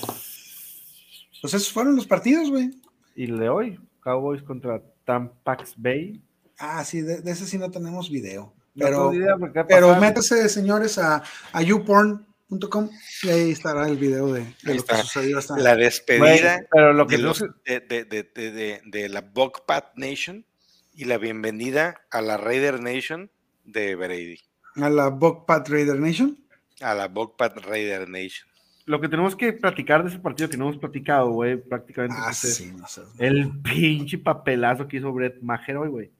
[1.42, 2.72] Pues esos fueron los partidos, güey.
[3.16, 6.22] Y el de hoy, Cowboys contra Tampax Bay.
[6.60, 8.54] Ah, sí, de, de ese sí no tenemos video.
[8.76, 9.12] No Pero,
[9.54, 12.90] qué pero métase, señores, a, a youporn.com
[13.24, 14.98] y ahí estará el video de, de lo que está.
[14.98, 18.52] sucedió hasta La despedida pero lo que de, no los- sé- de, de- de- de-
[18.52, 20.46] de- de la Bogpat Nation
[20.94, 23.30] y la bienvenida a la Raider Nation
[23.64, 24.40] de Brady.
[24.76, 26.38] a la Bogpat Raider Nation.
[26.82, 28.48] A la Bogpat Raider Nation.
[28.86, 32.18] Lo que tenemos que platicar de ese partido que no hemos platicado, güey, prácticamente.
[32.20, 33.02] Ah, pues, es sí, no sé.
[33.20, 36.12] El pinche papelazo que hizo Brett Maher hoy, güey.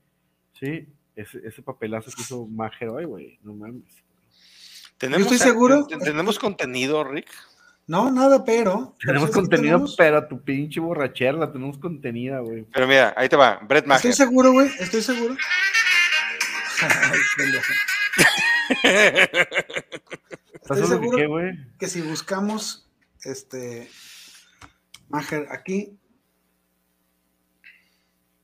[0.58, 0.86] Sí,
[1.16, 3.38] ese, ese papelazo que hizo Maher hoy, güey.
[3.42, 4.02] No mames.
[4.98, 7.28] ¿Tenemos, estoy seguro- ten- ¿Tenemos contenido, Rick?
[7.86, 8.94] No, nada, pero.
[9.04, 9.94] Tenemos contenido, tenemos.
[9.96, 12.64] pero tu pinche borrachera la tenemos contenida, güey.
[12.72, 13.58] Pero mira, ahí te va.
[13.58, 14.14] Brett Estoy Maher.
[14.14, 15.36] seguro, güey, estoy seguro.
[16.80, 17.72] Ay, pendejo.
[18.82, 22.90] ¿Estás Estoy seguro que qué, si buscamos
[23.22, 23.88] este
[25.08, 25.98] Mager aquí,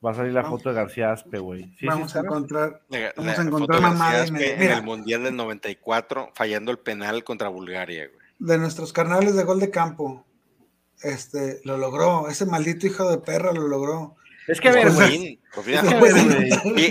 [0.04, 1.64] Va a salir la foto de García Aspe, güey.
[1.64, 2.80] Sí, sí, vamos a encontrar.
[2.88, 5.36] La- Vamos la a encontrar foto de mamada García en el- en el Mundial del
[5.36, 8.20] 94, fallando el penal contra Bulgaria, güey.
[8.38, 10.24] de nuestros carnales de gol de campo.
[11.02, 12.28] Este, lo logró.
[12.30, 14.16] Ese maldito hijo de perra lo logró.
[14.48, 15.38] Es que a ver, güey.
[15.54, 15.66] Pues,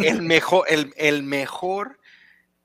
[0.05, 1.99] el mejor, el, el mejor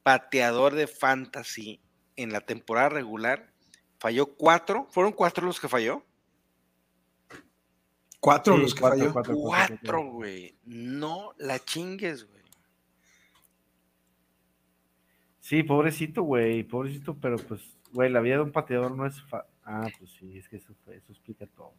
[0.02, 1.80] pateador de fantasy
[2.16, 3.50] en la temporada regular
[3.98, 4.86] falló cuatro.
[4.90, 6.04] ¿Fueron cuatro los que falló?
[8.20, 9.12] Cuatro Sí, los que cuatro, falló.
[9.12, 10.56] cuatro, cuatro, Cuatro, güey.
[10.64, 12.34] No la chingues, güey.
[15.40, 17.60] Sí, pobrecito, güey, pobrecito, pero pues,
[17.92, 20.74] güey, la vida de un pateador no es fa- Ah, pues sí, es que eso,
[21.08, 21.72] explica todo.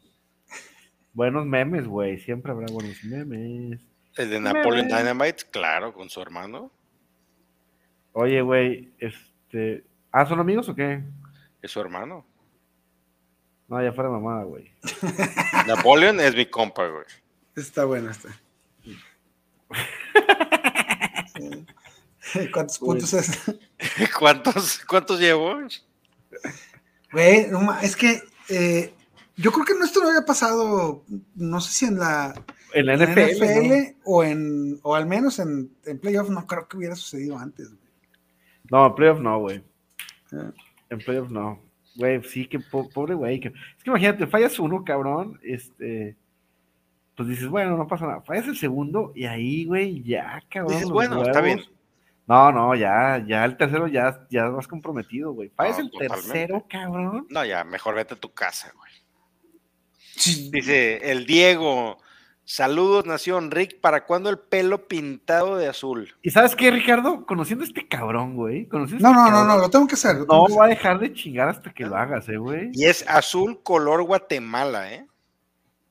[1.14, 3.80] Buenos memes, güey, siempre habrá buenos memes.
[4.18, 4.88] El de Napoleon.
[4.88, 6.72] Dynamite, claro, con su hermano.
[8.14, 9.84] Oye, güey, este...
[10.18, 11.04] Ah, ¿son amigos o qué?
[11.62, 12.26] Es su hermano.
[13.68, 14.72] No, ya fuera mamada, güey.
[15.68, 17.04] Napoleon es mi compa, güey.
[17.54, 18.14] Está bueno.
[18.14, 18.30] Sí.
[22.54, 22.88] ¿Cuántos Uy.
[22.88, 23.42] puntos es?
[24.18, 25.54] ¿Cuántos, cuántos llevo?
[27.12, 27.48] Güey,
[27.82, 28.94] es que eh,
[29.36, 31.04] yo creo que no esto no había pasado,
[31.36, 32.34] no sé si en la,
[32.72, 33.96] En la en la NFL, NFL, ¿no?
[34.06, 37.68] o en, o al menos en, en playoff, no creo que hubiera sucedido antes.
[37.68, 37.82] güey.
[38.72, 39.62] No, en playoff no, güey.
[40.34, 40.52] Ah.
[40.90, 41.60] En playoff no.
[41.96, 43.40] Güey, sí, que po- pobre güey.
[43.40, 46.16] que- Es que imagínate, fallas uno, cabrón, este...
[47.16, 48.22] Pues dices, bueno, no pasa nada.
[48.22, 50.74] Fallas el segundo y ahí, güey, ya, cabrón.
[50.74, 51.62] Dices, bueno, está bien.
[52.28, 55.48] No, no, ya, ya el tercero ya, ya vas comprometido, güey.
[55.56, 56.24] Fallas No, el totalmente.
[56.28, 57.28] tercero, cabrón.
[57.30, 58.92] No, ya, mejor vete a tu casa, güey.
[60.52, 62.00] Dice el Diego.
[62.48, 63.50] Saludos, Nación.
[63.50, 66.14] Rick, ¿para cuándo el pelo pintado de azul?
[66.22, 67.26] ¿Y sabes qué, Ricardo?
[67.26, 68.68] Conociendo a este cabrón, güey.
[68.72, 70.18] No, este no, no, cabrón, no, lo tengo que hacer.
[70.28, 72.70] No que va a dejar de chingar hasta que lo hagas, eh, güey.
[72.74, 75.08] Y es azul color Guatemala, ¿eh?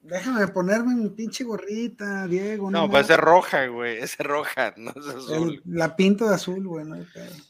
[0.03, 2.71] Déjame ponerme mi pinche gorrita, Diego.
[2.71, 3.97] No, No, pues es roja, güey.
[3.99, 5.61] Es roja, no es azul.
[5.65, 6.85] El- la pinta de azul, güey.
[6.85, 6.97] No.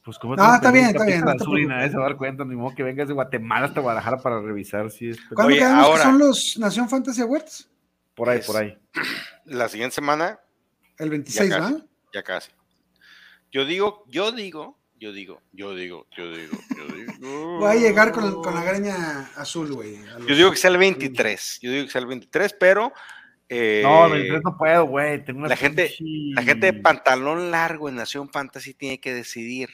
[0.04, 2.08] Pues como No, está bien, está bien, No no azul y nadie se va a
[2.10, 5.48] dar cuenta, ni modo que vengas de Guatemala hasta Guadalajara para revisar si es ¿Cuándo
[5.48, 7.68] Oye, quedamos ahora- que son los Nación Fantasy Awards?
[8.14, 8.78] Por ahí, Es- por ahí.
[9.44, 10.40] La siguiente semana,
[10.98, 11.70] El 26, Ya
[12.12, 12.50] ya casi.
[13.52, 17.58] Yo digo, yo digo, yo digo, yo digo, yo digo, yo digo.
[17.58, 19.98] Voy a llegar con, con la greña azul, güey.
[19.98, 21.58] los- Yo digo que sea el 23.
[21.62, 22.92] Yo digo que sea el 23, pero.
[23.48, 25.24] eh, No, 23 no puedo, güey.
[25.24, 25.94] Tengo una la gente-
[26.34, 29.68] La gente de pantalón largo en Nación Fantasy tiene que decidir.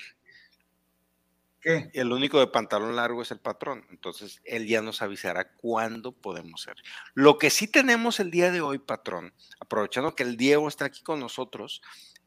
[1.61, 1.91] ¿Qué?
[1.93, 3.87] El único de pantalón largo es el patrón.
[3.91, 6.77] Entonces, él ya nos avisará cuándo podemos ser.
[7.15, 11.03] Lo que sí tenemos el día de hoy, patrón, aprovechando que el Diego está aquí
[11.03, 11.83] con nosotros,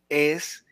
[0.09, 0.65] es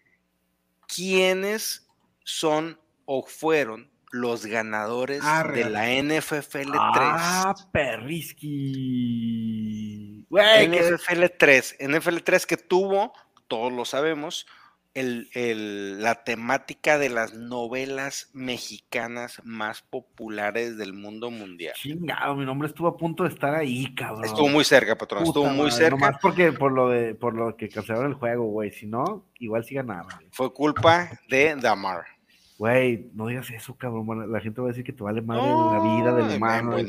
[0.87, 1.87] quiénes
[2.23, 6.75] son o fueron los ganadores Arre, de la NFFL 3.
[6.77, 8.51] Ah, perrisqui.
[10.29, 13.13] Güey, NFL 3, NFL 3 que tuvo,
[13.47, 14.45] todos lo sabemos,
[14.93, 21.73] el- el- la temática de las novelas mexicanas más populares del mundo mundial.
[21.75, 24.25] Chingado, mi nombre estuvo a punto de estar ahí, cabrón.
[24.25, 25.89] Estuvo muy cerca, patrón, estuvo muy madre, cerca.
[25.91, 28.71] Nomás porque por lo de por lo que cancelaron el juego, güey.
[28.71, 30.19] Si no, igual sí ganaba.
[30.31, 32.03] Fue culpa de Damar.
[32.61, 34.05] Güey, no digas eso, cabrón.
[34.05, 36.77] bueno, La gente va a decir que te vale madre No, la vida del humano,
[36.77, 36.85] y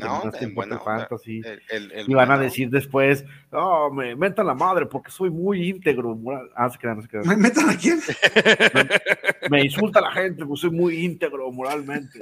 [0.85, 1.41] fantasy.
[1.43, 5.31] El- el- el Y van a decir después, no, me mentan la madre porque soy
[5.31, 6.13] muy íntegro.
[6.15, 6.51] moral".
[6.55, 7.27] Ah, se quedan, se quedan.
[7.27, 7.99] ¿Me metan a quién?
[9.49, 12.19] Me insulta la gente porque soy muy íntegro moralmente.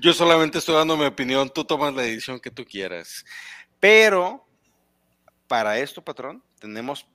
[0.00, 3.24] Yo solamente estoy dando mi opinión, tú tomas la decisión que tú quieras.
[3.78, 4.44] Pero
[5.46, 7.06] para esto, patrón, tenemos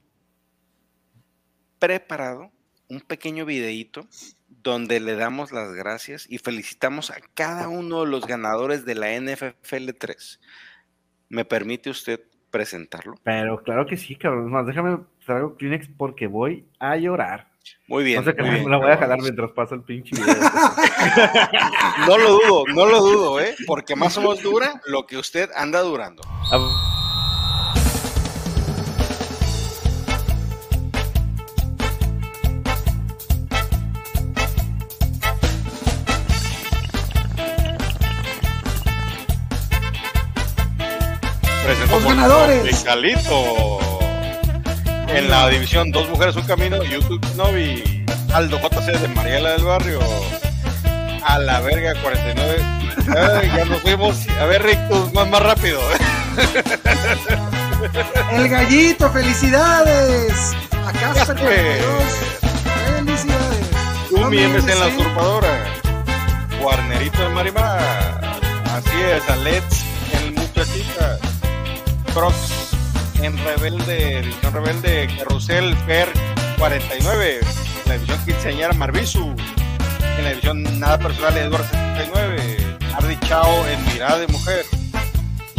[1.77, 2.49] preparado
[2.89, 4.07] un pequeño videíto
[4.47, 9.15] donde le damos las gracias y felicitamos a cada uno de los ganadores de la
[9.19, 10.39] NFL 3.
[11.29, 12.19] ¿Me permite usted
[12.51, 13.15] presentarlo?
[13.23, 14.45] Pero claro que sí, cabrón.
[14.47, 17.47] Es más, déjame traigo Kleenex porque voy a llorar.
[17.87, 18.23] Muy bien.
[18.23, 18.71] no sé qué muy me bien.
[18.71, 20.35] la voy a jalar mientras pasa el pinche video.
[22.07, 23.55] No lo dudo, no lo dudo, ¿eh?
[23.67, 26.23] Porque más o menos dura lo que usted anda durando.
[26.51, 26.88] Ah,
[42.83, 43.79] Tropicalito.
[45.07, 49.99] En la división Dos Mujeres Un Camino, YouTube Novi, Aldo JC de Mariela del Barrio,
[51.23, 52.63] a la verga 49.
[53.17, 54.27] Ay, ya nos fuimos.
[54.39, 55.81] A ver, Rick, tú, más, más rápido.
[58.31, 60.55] El gallito, felicidades.
[60.85, 61.81] A Casper Casper.
[61.81, 62.03] 42.
[62.95, 63.67] Felicidades.
[64.11, 65.65] Umi MC en la usurpadora.
[66.61, 68.39] Guarnerito de Marimar.
[68.73, 71.17] Así es, Alets en Muchachita.
[72.13, 72.68] Crocs
[73.23, 75.09] en Rebelde, División Rebelde.
[75.17, 76.09] Carrusel Fer
[76.57, 77.39] 49.
[77.83, 79.35] En la división quinceañera Marbisu.
[80.17, 82.57] En la división Nada Personal Edward 79.
[82.95, 84.65] Ardi Chao en Mirada de Mujer.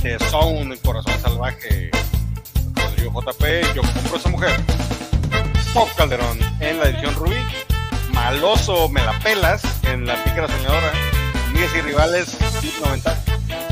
[0.02, 1.90] The Zone en Corazón Salvaje.
[2.74, 4.60] Rodrigo JP, yo compro esa mujer.
[5.74, 7.36] Pop Calderón en la división Rubí.
[8.12, 10.92] Maloso Me la pelas en la pícara soñadora.
[11.48, 12.38] Amigas y rivales
[12.80, 13.24] 90.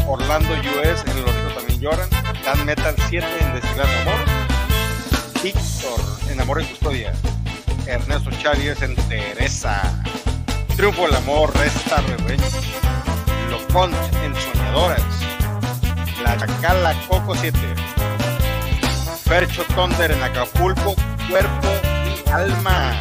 [0.06, 2.17] Orlando US en Los ricos también lloran.
[2.48, 4.20] Dan Metal 7 en Destilando Amor.
[5.42, 7.12] Víctor en Amor y Custodia.
[7.86, 10.02] Ernesto Charies en Teresa.
[10.74, 12.42] Triunfo del Amor, Resta Revenge.
[13.50, 13.94] Locont
[14.24, 15.02] en Soñadoras.
[16.22, 17.58] La Chacala Coco 7.
[19.24, 20.94] Fercho Thunder en Acapulco,
[21.28, 21.68] Cuerpo
[22.06, 22.98] y Alma.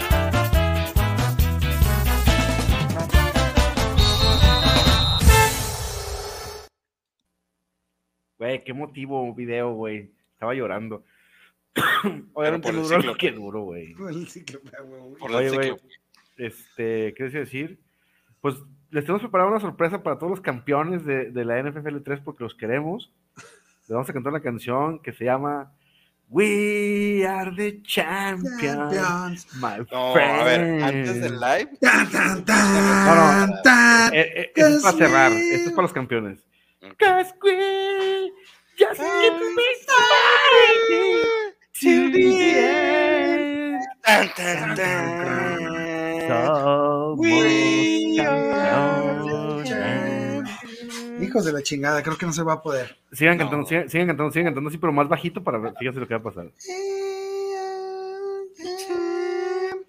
[8.47, 10.09] Güey, qué motivo video, güey.
[10.33, 11.03] Estaba llorando.
[12.33, 13.93] Obviamente no duró lo que duro, güey.
[14.09, 15.15] El cíclope, güey.
[15.19, 15.75] Por Oye, el güey.
[16.37, 17.79] Este, ¿qué decía decir?
[18.39, 18.55] Pues
[18.91, 22.43] les tenemos preparado una sorpresa para todos los campeones de, de la NFL 3 porque
[22.45, 23.11] los queremos.
[23.35, 25.73] Les vamos a cantar una canción que se llama
[26.29, 29.47] We are the champions, Champions.
[29.55, 31.23] my No, a ver, antes friend.
[31.23, 31.77] del live.
[31.81, 34.13] Tan, tan, No, tan, tan.
[34.13, 36.45] Eh, eh, esto es para cerrar, esto es para los campeones.
[36.83, 36.93] Ok.
[36.99, 38.31] Cause we
[38.77, 39.33] just keep
[39.87, 42.27] fighting to the
[42.59, 43.81] end.
[44.05, 45.67] Tan, tan, tan.
[47.17, 49.71] We campeones.
[51.21, 52.95] Hijos de la chingada, creo que no se va a poder.
[53.11, 53.43] Sigan No.
[53.43, 56.13] cantando, sigan, sigan cantando, sigan cantando así, pero más bajito para ver, fíjense lo que
[56.13, 56.45] va a pasar.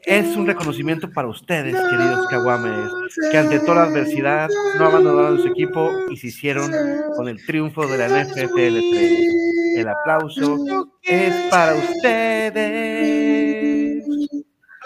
[0.08, 2.90] Es un reconocimiento para ustedes, queridos caguames,
[3.30, 4.48] que ante toda la adversidad
[4.78, 6.72] no abandonaron su equipo y se hicieron
[7.14, 9.76] con el triunfo de la NFL 3.
[9.76, 10.56] El aplauso
[11.02, 12.08] es para ustedes.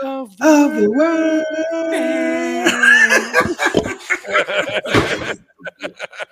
[0.03, 1.45] Of the world.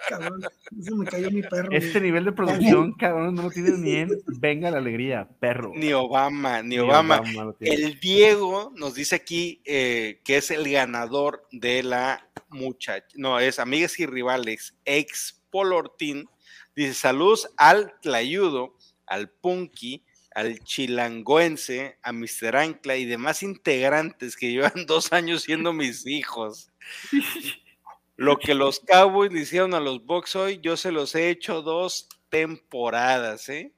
[0.09, 0.41] Cabrón,
[0.81, 1.70] se me cayó mi perro.
[1.72, 2.03] Este güey.
[2.05, 5.72] nivel de producción, cabrón, no lo tienen ni en Venga la Alegría, perro.
[5.74, 7.22] Ni Obama, ni Ni Obama.
[7.59, 7.74] tiene.
[7.74, 13.07] El Diego nos dice aquí eh, que es el ganador de la muchacha.
[13.14, 16.28] No, es Amigas y Rivales, ex Polortín.
[16.74, 18.76] Dice: Saludos al Tlayudo,
[19.07, 20.05] al Punky,
[20.35, 22.57] al Chilangoense, a Mr.
[22.57, 26.70] Ancla y demás integrantes que llevan dos años siendo mis hijos.
[28.21, 31.62] Lo que los Cowboys le hicieron a los Bucks hoy, yo se los he hecho
[31.62, 33.73] dos temporadas, ¿eh?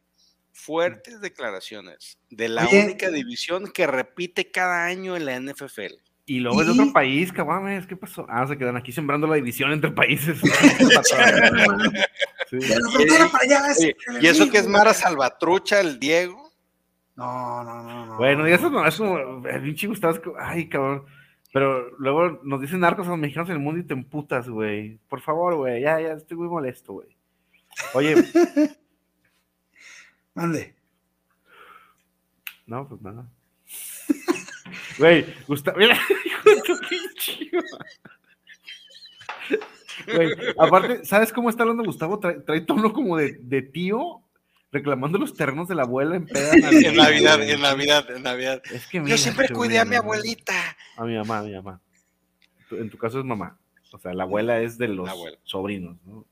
[0.53, 2.85] Fuertes declaraciones de la Oye.
[2.85, 5.95] única división que repite cada año en la NFL.
[6.27, 8.27] Y luego es de Y- otro país, caguames, ¿qué pasó?
[8.29, 10.39] Ah, se quedan aquí sembrando la división entre países.
[12.51, 12.59] Sí.
[12.59, 16.51] Oye, y eso que es Mara Salvatrucha, el Diego.
[17.17, 18.17] No, no, no, no.
[18.17, 21.05] Bueno, y eso no, es como, eh, pinche Gustavo, ay, cabrón.
[21.53, 24.99] Pero luego nos dicen narcos a los mexicanos en el mundo y te emputas, güey.
[25.09, 27.09] Por favor, güey, ya, ya, estoy muy molesto, güey.
[27.95, 28.15] Oye,
[30.35, 30.75] Mande.
[32.67, 33.29] no, pues nada.
[34.99, 35.77] Güey, Gustavo.
[35.79, 35.99] Mira,
[40.07, 42.19] Güey, aparte, ¿sabes cómo está hablando Gustavo?
[42.19, 44.22] Trae, trae tono como de, de tío
[44.73, 48.63] reclamando los terrenos de la abuela en peda En Navidad, en Navidad, en Navidad.
[48.73, 50.55] Es que Yo siempre cuidé a mi abuelita.
[50.97, 51.81] A mi mamá, a mi mamá.
[52.71, 53.59] En tu caso es mamá.
[53.93, 55.11] O sea, la abuela es de los
[55.45, 56.27] sobrinos, ¿no?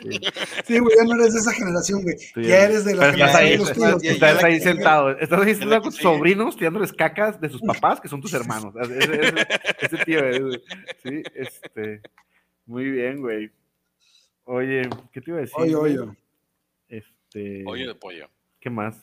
[0.00, 0.10] Sí,
[0.66, 2.16] Sí, güey, ya no eres de esa generación, güey.
[2.46, 4.12] Ya eres de la Pero estás generación ahí, de los estás- tíos.
[4.14, 5.10] estás la ahí sentado.
[5.18, 8.74] Estás ahí sentado con tus sobrinos tirándoles cacas de sus papás, que son tus hermanos.
[8.80, 9.34] Ese, ese-
[9.80, 10.60] ese tío es.
[11.02, 12.02] Sí, este.
[12.66, 13.50] Muy bien, güey.
[14.44, 15.56] Oye, ¿qué te iba a decir?
[15.58, 15.96] Oye, güey?
[15.98, 16.10] oye.
[17.28, 17.62] Este.
[17.64, 18.30] Pollo de pollo.
[18.60, 18.96] ¿Qué más?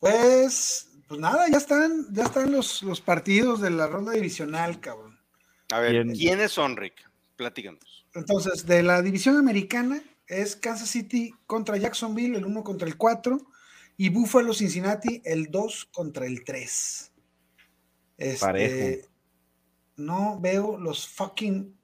[0.00, 5.18] Pues, pues nada, ya están, ya están los, los partidos de la ronda divisional, cabrón.
[5.72, 6.12] A ver, Bien.
[6.16, 6.94] ¿quiénes son, Rick?
[7.36, 8.06] Platícanos.
[8.14, 13.38] Entonces, de la división americana es Kansas City contra Jacksonville, el 1 contra el 4,
[13.96, 17.12] y Buffalo Cincinnati, el 2 contra el 3.
[18.18, 19.08] Este, Parejo.
[19.96, 21.76] No veo los fucking.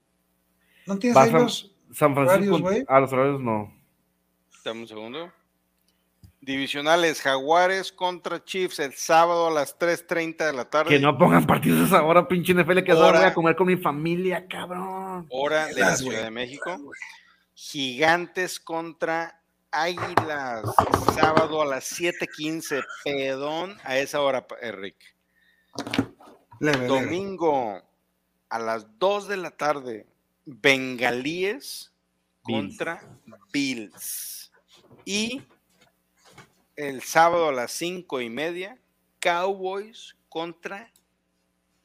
[0.86, 1.74] ¿No tienes ahí a- los?
[1.92, 2.54] San Francisco.
[2.56, 2.84] Horarios, güey.
[2.88, 3.72] Ah, los horarios no.
[4.64, 5.32] Dame un segundo.
[6.40, 10.90] Divisionales, Jaguares contra Chiefs el sábado a las 3.30 de la tarde.
[10.90, 13.18] Que no pongan partidos a esa hora, pinche NFL, que ahora Hora.
[13.20, 15.26] voy a comer con mi familia, cabrón.
[15.30, 16.78] Hora de la Ciudad de México.
[17.54, 19.40] Gigantes contra
[19.70, 20.64] Águilas.
[21.14, 22.82] Sábado a las 7:15.
[23.04, 24.46] Pedón a esa hora,
[26.60, 26.86] leve.
[26.86, 27.82] Domingo
[28.48, 30.06] a las 2 de la tarde.
[30.46, 31.90] Bengalíes
[32.46, 32.78] Bills.
[32.78, 33.02] contra
[33.52, 34.43] Bills.
[35.04, 35.42] Y
[36.76, 38.78] el sábado a las 5 y media.
[39.20, 40.92] Cowboys contra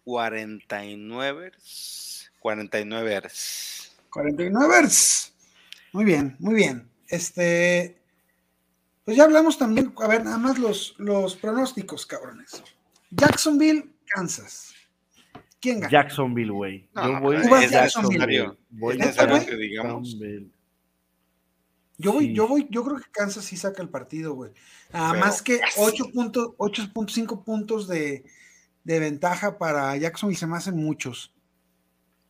[0.05, 2.30] 49ers.
[2.41, 3.91] 49ers.
[4.12, 5.32] 49ers.
[5.93, 6.89] Muy bien, muy bien.
[7.07, 7.97] Este,
[9.05, 12.62] pues ya hablamos también, a ver, nada más los, los pronósticos, cabrones.
[13.12, 14.74] Jacksonville, Kansas.
[15.60, 15.91] ¿Quién gana?
[15.91, 16.88] Jacksonville, güey.
[16.93, 18.20] No, Yo voy es Jacksonville.
[18.20, 18.57] necesario.
[18.70, 19.45] Voy Es ¿Neta, necesario güey?
[19.47, 20.10] que digamos.
[20.12, 20.51] Jacksonville.
[21.99, 22.33] Yo voy, Sí.
[22.33, 24.51] yo voy, yo creo que Kansas sí saca el partido, güey.
[24.91, 25.79] Nada Pero más que casi.
[25.81, 28.23] 8.5 8.5 puntos de,
[28.85, 31.35] de ventaja para Jacksonville se me hacen muchos.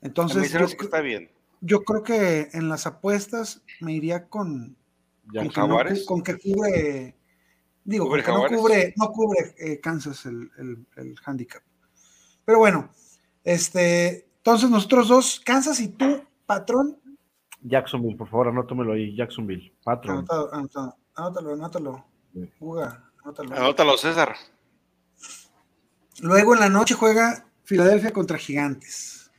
[0.02, 1.30] Entonces, yo, que está bien.
[1.62, 4.76] yo creo que en las apuestas me iría con,
[5.34, 7.16] con que, no con que cubre,
[7.84, 11.62] digo, ¿Cubre que no cubre, no cubre eh, Kansas el, el, el handicap.
[12.46, 12.90] Pero bueno,
[13.44, 16.98] este, entonces nosotros dos, Kansas y tú, patrón,
[17.62, 19.16] Jacksonville, por favor, anótamelo ahí.
[19.16, 19.74] Jacksonville.
[19.84, 20.18] Patrón.
[20.30, 22.06] anótalo, anótalo, anótalo, anótalo.
[22.34, 22.50] Sí.
[22.60, 23.56] Juga, anótalo.
[23.56, 24.36] Anótalo, César.
[26.22, 29.32] Luego en la noche juega Filadelfia contra Gigantes.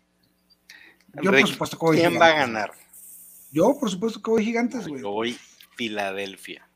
[1.23, 2.21] Yo, Rick, por supuesto, que voy ¿Quién Gigantes.
[2.23, 2.73] va a ganar?
[3.53, 5.03] Yo, por supuesto, que voy Gigantes, güey.
[5.03, 5.37] Yo voy
[5.77, 6.67] Filadelfia.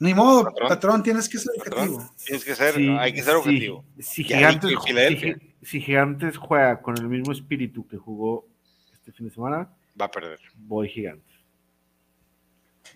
[0.00, 0.68] Ni modo, Patrón.
[0.68, 2.14] patrón, tienes que ser Patrón, objetivo.
[2.24, 3.84] Tienes que ser, Sí, hay que ser sí, objetivo.
[3.98, 5.34] Si, Ya Gigantes, Filadelfia.
[5.38, 8.46] si si Gigantes juega con el mismo espíritu que jugó
[8.92, 9.68] este fin de semana,
[10.00, 10.38] Va a perder.
[10.56, 11.26] voy Gigantes.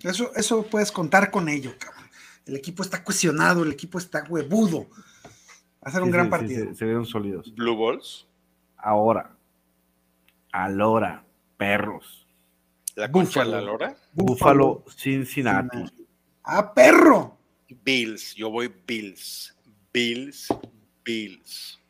[0.02, 2.04] Eso, eso puedes contar con ello, cabrón.
[2.46, 4.88] El equipo está cuestionado, el equipo está huevudo.
[4.90, 6.68] Va a ser un Sí, gran sí, partido.
[6.70, 7.54] sí, se, vieron sólidos.
[7.54, 8.26] Blue Balls,
[8.76, 9.36] Ahora,
[10.52, 11.24] Alora,
[11.56, 12.26] perros.
[12.96, 13.50] la concha Búfalo.
[13.52, 15.78] la lora, Buffalo, Cincinnati.
[16.44, 17.38] ¡Ah, perro!
[17.84, 18.34] Bills.
[18.34, 19.56] Yo voy Bills.
[19.94, 20.48] Bills,
[21.04, 21.80] Bills.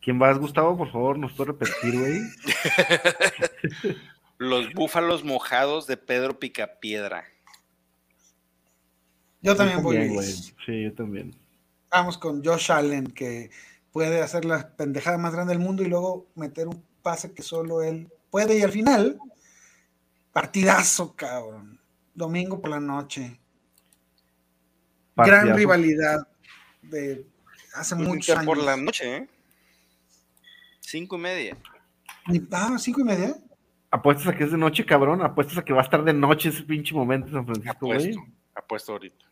[0.00, 0.76] ¿Quién vas, Gustavo?
[0.76, 2.20] Por favor, ¿nos puede repetir, güey?
[4.38, 7.24] Los búfalos mojados de Pedro Picapiedra.
[9.42, 10.52] Yo también voy Bien, Bills.
[10.52, 10.66] güey.
[10.66, 11.34] Sí, yo también.
[11.90, 13.50] Vamos con Josh Allen, que
[13.92, 17.82] puede hacer la pendejada más grande del mundo y luego meter un pase que solo
[17.82, 18.58] él puede.
[18.58, 19.18] Y al final,
[20.32, 21.80] partidazo, cabrón.
[22.14, 23.40] Domingo por la noche.
[25.16, 26.28] Gran rivalidad
[26.82, 27.26] de
[27.74, 28.46] hace muchos años.
[28.46, 29.28] por la noche, ¿eh?
[30.90, 31.58] Cinco y media.
[32.50, 33.36] Ah, cinco y media.
[33.90, 35.20] Apuestas a que es de noche, cabrón.
[35.20, 37.98] Apuestas a que va a estar de noche ese pinche momento en San Francisco, güey.
[37.98, 38.22] Apuesto.
[38.54, 39.24] Apuesto ahorita.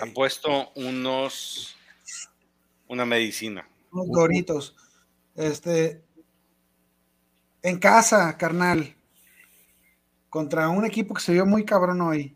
[0.00, 1.76] Apuesto unos.
[2.88, 3.68] Una medicina.
[3.92, 4.74] Unos doritos.
[5.34, 6.02] Este.
[7.60, 8.96] En casa, carnal.
[10.30, 12.33] Contra un equipo que se vio muy cabrón hoy.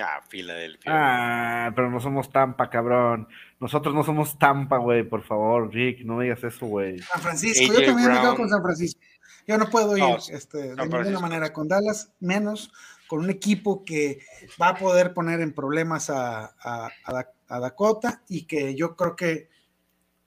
[0.00, 0.90] Ah, Filadelfia.
[0.92, 3.28] Ah, pero no somos Tampa, cabrón.
[3.60, 5.02] Nosotros no somos Tampa, güey.
[5.02, 6.98] Por favor, Rick, no me digas eso, güey.
[7.00, 7.64] San Francisco.
[7.72, 9.00] AJ Yo también me quedo con San Francisco.
[9.46, 12.72] Yo no puedo ir No, este, de ninguna manera con Dallas, menos
[13.08, 14.20] con un equipo que
[14.60, 18.96] va a poder poner en problemas a, a- a Da- a Dakota y que yo
[18.96, 19.50] creo que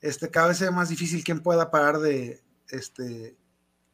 [0.01, 3.35] este, cada vez es más difícil quien pueda parar de este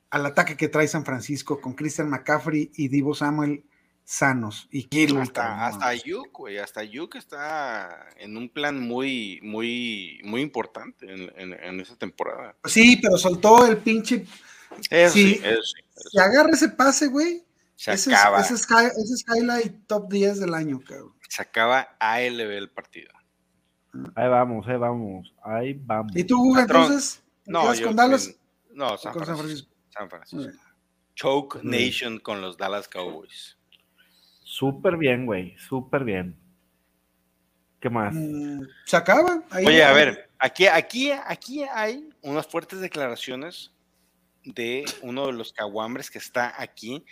[0.09, 3.63] al ataque que trae San Francisco con Christian McCaffrey y Divo Samuel
[4.11, 4.67] sanos.
[4.71, 5.87] Y Kittle, Hasta, hasta.
[5.87, 11.79] Ayuk, güey, hasta Ayuk está en un plan muy, muy, muy importante en, en, en
[11.79, 12.55] esa temporada.
[12.61, 14.25] Pues Sí, pero soltó el pinche.
[14.89, 15.41] Eso sí, Sí.
[15.43, 15.81] eso sí.
[15.95, 17.43] eso Si agarra ese pase, güey.
[17.75, 21.13] Se ese, acaba, Es, ese, es, ese es highlight top 10 del año, cabrón.
[21.29, 23.11] se acaba ALB el partido.
[24.15, 26.11] Ahí vamos, ahí vamos, ahí vamos.
[26.15, 26.83] ¿Y tú, Patrón.
[26.83, 27.23] entonces?
[27.43, 28.35] ¿Te No, yo con Dallas?
[28.71, 29.69] no, San con San Francisco.
[29.89, 30.51] San Francisco.
[31.15, 31.59] Choke.
[31.63, 33.57] Nation con los Dallas Cowboys.
[34.51, 36.35] Súper bien, güey, súper bien.
[37.79, 38.13] ¿Qué más?
[38.13, 39.41] Mm, Se acaba.
[39.49, 43.71] Ahí- Oye, a ver, aquí, aquí, aquí hay unas fuertes declaraciones
[44.43, 47.05] de uno de los caguambres que está aquí.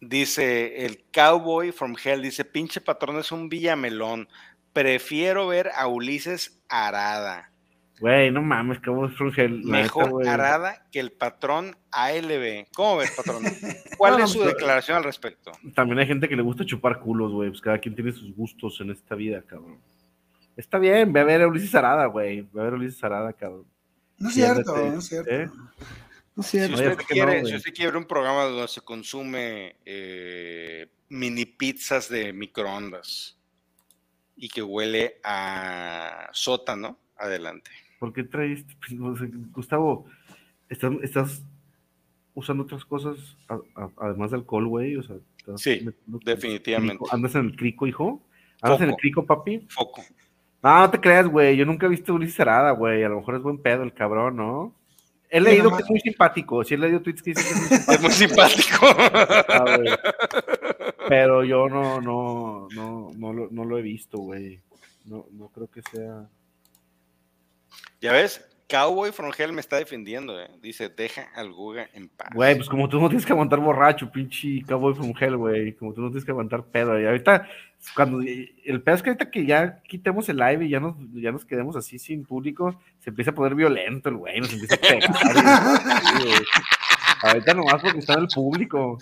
[0.00, 4.28] Dice el Cowboy from Hell, dice, pinche patrón es un villamelón.
[4.72, 7.50] Prefiero ver a Ulises Arada.
[8.00, 9.60] Güey, no mames, cómo es Frungel.
[9.62, 10.26] la neta, Mejor.
[10.26, 12.66] Arada que el patrón ALB.
[12.74, 13.42] ¿Cómo ves, patrón?
[13.98, 15.52] ¿Cuál No, es su declaración al respecto?
[15.74, 17.50] También hay gente que le gusta chupar culos, güey.
[17.50, 19.78] Pues cada quien tiene sus gustos en esta vida, cabrón.
[20.56, 22.48] Está bien, ve a ver a Ulises Arada, güey.
[22.52, 23.66] Ve a ver a Ulises Arada, cabrón.
[24.18, 25.30] No es cierto, no es cierto.
[25.30, 25.46] ¿eh?
[26.36, 26.76] No es Si cierto.
[26.76, 30.86] Oye, usted, sé que quiere, no, si usted quiere un programa donde se consume eh,
[31.10, 33.36] mini pizzas de microondas
[34.36, 37.70] y que huele a sótano, adelante.
[38.00, 40.06] ¿Por qué traes, pues, no sé, Gustavo,
[40.68, 41.44] estás, estás
[42.34, 43.16] usando otras cosas
[43.48, 44.96] a- a- además de alcohol, güey?
[44.96, 45.16] O sea,
[45.56, 45.86] Sí,
[46.24, 46.96] definitivamente.
[46.98, 48.22] crico- ¿Andas en el crico, hijo?
[48.62, 49.66] ¿Andas en el crico, papi?
[49.70, 50.02] Foco.
[50.62, 51.56] No, no te creas, güey.
[51.56, 53.02] Yo nunca he visto a Ulises Arada, güey.
[53.04, 54.74] A lo mejor es buen pedo el cabrón, ¿no?
[55.30, 55.78] He leído nomás.
[55.78, 56.62] que es muy simpático.
[56.64, 58.86] Sí, he leído tweets que dicen que es muy Es muy simpático.
[58.86, 59.88] simpático, güey.
[61.08, 64.60] Pero yo no, no, no, no, lo, no lo he visto, güey.
[65.06, 66.28] No, no creo que sea.
[68.00, 70.40] Ya ves, Cowboy from Hell me está defendiendo.
[70.40, 70.48] eh.
[70.62, 72.28] Dice, deja al Guga en paz.
[72.32, 75.74] Güey, pues como tú no tienes que aguantar borracho, pinche cowboy from hell, güey.
[75.74, 76.98] Como tú no tienes que aguantar pedo.
[77.00, 77.48] Y ahorita,
[77.96, 81.32] cuando el pedo es que ahorita que ya quitemos el live y ya nos, ya
[81.32, 84.78] nos quedemos así sin público, se empieza a poner violento el güey, nos empieza a
[84.78, 85.10] pegar.
[86.22, 86.34] güey.
[87.22, 88.98] ahorita nomás porque está en el público.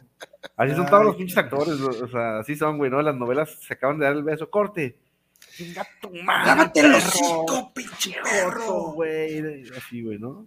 [0.57, 3.03] Así son todos los pinches actores, o sea, así son, güey, ¿no?
[3.03, 4.97] Las novelas se acaban de dar el beso, corte.
[5.59, 8.93] Chinga tu madre, Lávate el hocico, pinche perro.
[8.93, 9.65] güey.
[9.77, 10.47] Así, güey, ¿no?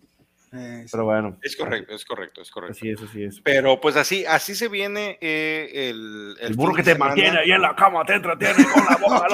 [0.54, 1.38] Eh, Pero bueno.
[1.42, 2.78] Es correcto, es correcto, es correcto.
[2.78, 3.42] Así es, así es.
[3.42, 7.10] Pero pues así, así se viene eh, el, El burro fin que de te semana.
[7.12, 9.28] mantiene ahí en la cama, te entretiene con la boca.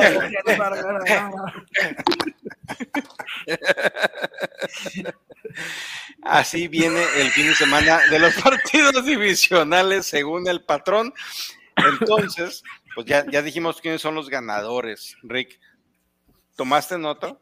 [6.24, 11.14] Así viene el fin de semana de los partidos divisionales según el patrón.
[11.76, 12.64] Entonces,
[12.96, 15.16] pues ya, ya dijimos quiénes son los ganadores.
[15.24, 15.60] Rick,
[16.58, 17.38] ¿tomaste nota?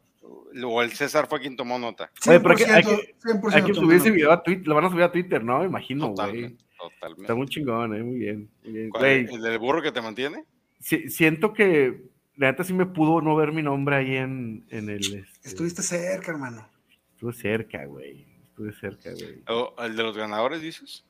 [0.64, 2.12] ¿O el César fue quien tomó nota?
[2.28, 4.14] Oye, pero hay que- hay 100%, que- 100% Hay que subir ese tomando.
[4.16, 5.60] video a Twitter, lo van a subir a Twitter, ¿no?
[5.60, 6.56] Me imagino, güey.
[6.78, 8.50] Totalmente, Está muy chingón, eh, muy bien.
[8.64, 9.30] muy bien.
[9.32, 10.44] ¿El del burro que te mantiene?
[10.80, 12.04] si- siento que
[12.36, 15.00] la neta sí me pudo no ver mi nombre ahí en, en el...
[15.00, 16.68] este, Estuviste cerca, hermano.
[17.14, 18.26] Estuve cerca, güey.
[18.50, 19.42] Estuve cerca, güey.
[19.48, 21.04] ¿O el de los ganadores, dices?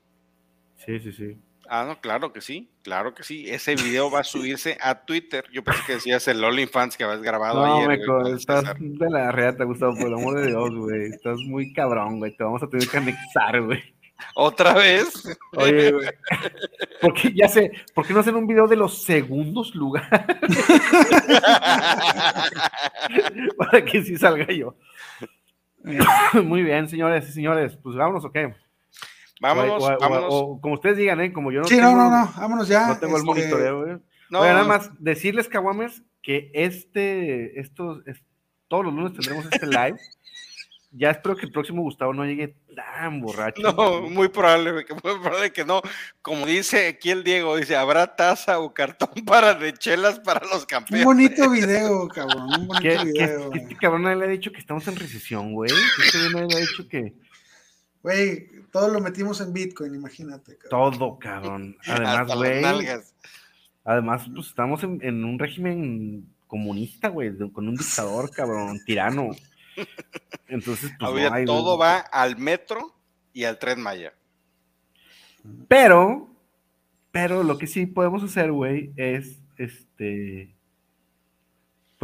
[0.78, 1.38] Sí, sí, sí.
[1.70, 3.49] Ah, no, claro que sí, claro que sí.
[3.49, 5.45] Ese video va a subirse a Twitter.
[5.51, 7.99] Yo pensé que decías el OnlyFans que habías grabado No, ayer.
[8.26, 11.07] el estás de la reata, Gustavo, por el amor de Dios, güey.
[11.07, 12.36] Estás muy cabrón, güey.
[12.36, 13.82] Te vamos a tener que anexar, güey.
[14.36, 15.38] ¿Otra vez?
[15.57, 16.07] Oye, güey.
[17.01, 20.09] Porque ya sé, ¿por qué no hacen un video de los segundos lugares?
[23.57, 24.76] Para que sí salga yo.
[26.43, 27.78] Muy bien, señores y señores.
[27.82, 28.53] Pues vámonos, ¿o qué?
[29.41, 30.25] Vámonos, O- o- vámonos.
[30.29, 31.31] o como ustedes digan, ¿eh?
[31.33, 32.88] Como yo no sí, tengo, no, no, no, vámonos ya.
[32.88, 33.97] no tengo el este, monitoreo, güey.
[34.29, 38.23] No, nada más decirles, Caguames, que este, estos, es-
[38.67, 39.97] todos los lunes tendremos este live.
[40.97, 43.61] Ya espero que el próximo Gustavo no llegue tan borracho.
[43.61, 45.81] No, muy probable, muy probable que no.
[46.21, 50.61] Como dice aquí el Diego, dice, habrá taza o cartón para de chelas para los
[50.61, 51.03] Un campeones.
[51.05, 52.43] bonito video, cabrón.
[52.61, 53.49] Un bonito que- video.
[53.51, 55.69] que este cabrón le ha dicho que estamos en recesión, güey.
[56.05, 57.13] Este güey le ha dicho que
[58.06, 60.60] Güey, todo lo metimos en Bitcoin, imagínate.
[60.60, 60.99] cabrón.
[60.99, 61.76] todo, cabrón.
[61.88, 62.64] Además, güey.
[63.84, 69.32] Además, pues estamos en, en un régimen comunista, güey, con un dictador, cabrón, tirano.
[70.48, 72.95] Entonces, pues no hay- todo va al metro
[73.34, 74.14] y al tren Maya.
[75.68, 76.30] Pero,
[77.10, 80.55] pero lo que sí podemos hacer, güey, es este.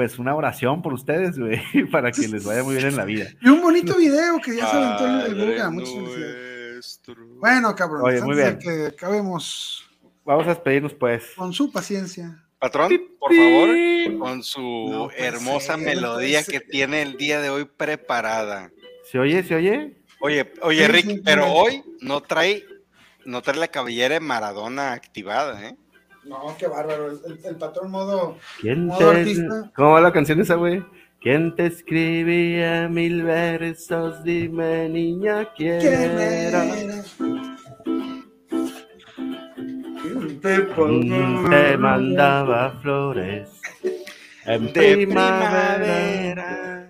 [0.01, 1.61] Pues una oración por ustedes, güey,
[1.91, 3.27] para que les vaya muy bien en la vida.
[3.39, 5.69] Y un bonito video que ya se aventó el, Guga.
[5.69, 7.01] Muchas felicidades.
[7.39, 8.57] Bueno, cabrón, Oye, antes muy de bien.
[8.57, 9.85] que acabemos
[10.25, 11.23] Vamos a despedirnos, pues.
[11.35, 12.43] con su paciencia.
[12.57, 18.71] Patrón, por favor, con su No hermosa melodía que tiene el día de hoy preparada.
[19.11, 19.43] ¿Se oye?
[19.43, 20.01] ¿Se oye?
[20.19, 21.51] Oye, oye, Sí, Rick, sí, pero sí.
[21.53, 22.63] hoy no trae
[23.23, 25.75] no trae la cabellera de Maradona activada, ¿eh?
[26.31, 27.11] No, qué bárbaro.
[27.43, 28.37] El, patrón modo.
[28.61, 29.19] ¿Quién Modo te...
[29.19, 29.71] artista.
[29.75, 30.81] ¿Cómo va la canción esa, güey?
[31.19, 34.23] ¿Quién te escribía mil versos?
[34.23, 36.63] Dime, niña, ¿quién, ¿Quién era?
[36.63, 37.03] era?
[40.01, 40.61] ¿Quién te
[41.49, 43.49] Te mandaba flores
[44.45, 45.77] en De primavera.
[45.83, 46.87] primavera.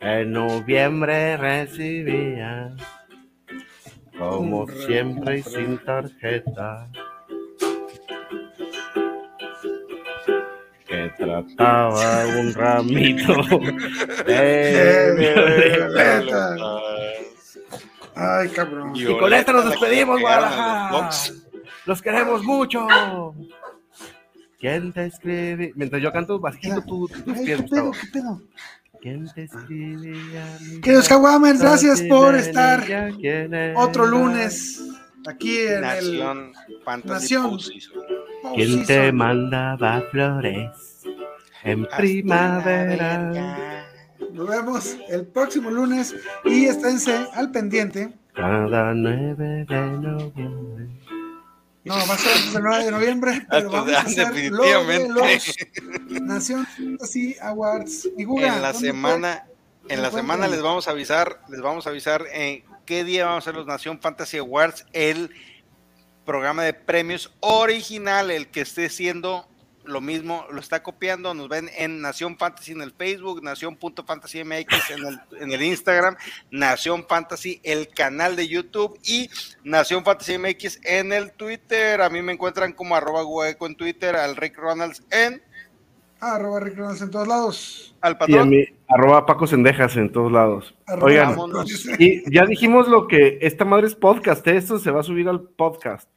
[0.00, 2.74] En noviembre recibía,
[4.30, 6.88] como siempre y sin tarjeta,
[10.86, 13.34] que trataba un ramito
[14.26, 15.86] de violeta.
[15.86, 16.56] Violeta.
[18.14, 18.92] Ay, cabrón.
[18.94, 21.10] Y con esta nos despedimos, Guadalajara.
[21.84, 22.86] los queremos mucho.
[24.58, 25.72] ¿Quién te escribe?
[25.76, 27.90] Mientras yo canto bajito tú, tus pies, ¿Qué pedo?
[27.92, 28.40] ¿Qué pedo?
[30.82, 34.82] Queridos Caguamers, gracias por estar niña, ¿quién otro lunes
[35.26, 36.52] aquí en el Nación
[36.84, 37.58] Fantasy Nación.
[38.54, 41.02] ¿Quién te mandaba flores
[41.62, 43.86] en Hasta primavera?
[44.32, 46.14] Nos vemos el próximo lunes
[46.44, 48.12] y esténse al pendiente.
[48.34, 50.88] Cada 9 de noviembre.
[51.86, 55.08] No, va a ser antes del 9 de noviembre, pero vamos a hacer definitivamente.
[55.08, 58.08] los Nación Fantasy Awards.
[58.18, 59.46] Y Guga, en la ¿dónde semana,
[59.88, 63.26] en la ¿Dónde semana les vamos a avisar, les vamos a avisar en qué día
[63.26, 65.30] vamos a hacer los Nación Fantasy Awards, el
[66.24, 69.48] programa de premios original, el que esté siendo
[69.86, 75.06] lo mismo, lo está copiando, nos ven en Nación Fantasy en el Facebook, Nación.fantasymx en
[75.06, 76.16] el, en el Instagram,
[76.50, 79.30] Nación Fantasy, el canal de YouTube y
[79.64, 82.00] Nación Fantasy MX en el Twitter.
[82.02, 85.42] A mí me encuentran como arroba hueco en Twitter, al Rick Ronalds en
[86.18, 87.94] Ah, arroba Rick Ronalds en todos lados.
[88.00, 88.48] al Y a patrón.
[88.48, 90.74] mí, arroba Paco Sendejas en todos lados.
[90.86, 91.86] Arroba Oigan, vámonos.
[91.98, 94.56] Y ya dijimos lo que esta madre es podcast, ¿eh?
[94.56, 96.08] esto se va a subir al podcast.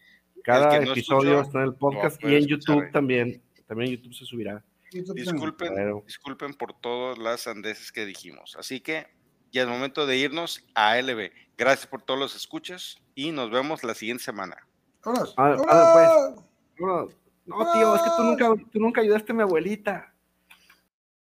[0.42, 2.92] Cada El que no episodio escuchó, está en el podcast y en escuchar YouTube ahí.
[2.94, 3.42] también.
[3.70, 4.66] También en YouTube se subirá.
[4.92, 6.04] Disculpen, Claro.
[6.06, 8.56] disculpen por todas las sandeces que dijimos.
[8.58, 9.06] Así que
[9.52, 11.32] ya es momento de irnos a LB.
[11.56, 14.58] Gracias por todos los escuchas y nos vemos la siguiente semana.
[15.06, 15.36] Vámonos.
[15.36, 15.66] Vámonos.
[15.70, 16.36] ah,
[16.80, 17.08] No,
[17.46, 20.09] no, tío, es que tú nunca, tú nunca ayudaste a mi abuelita.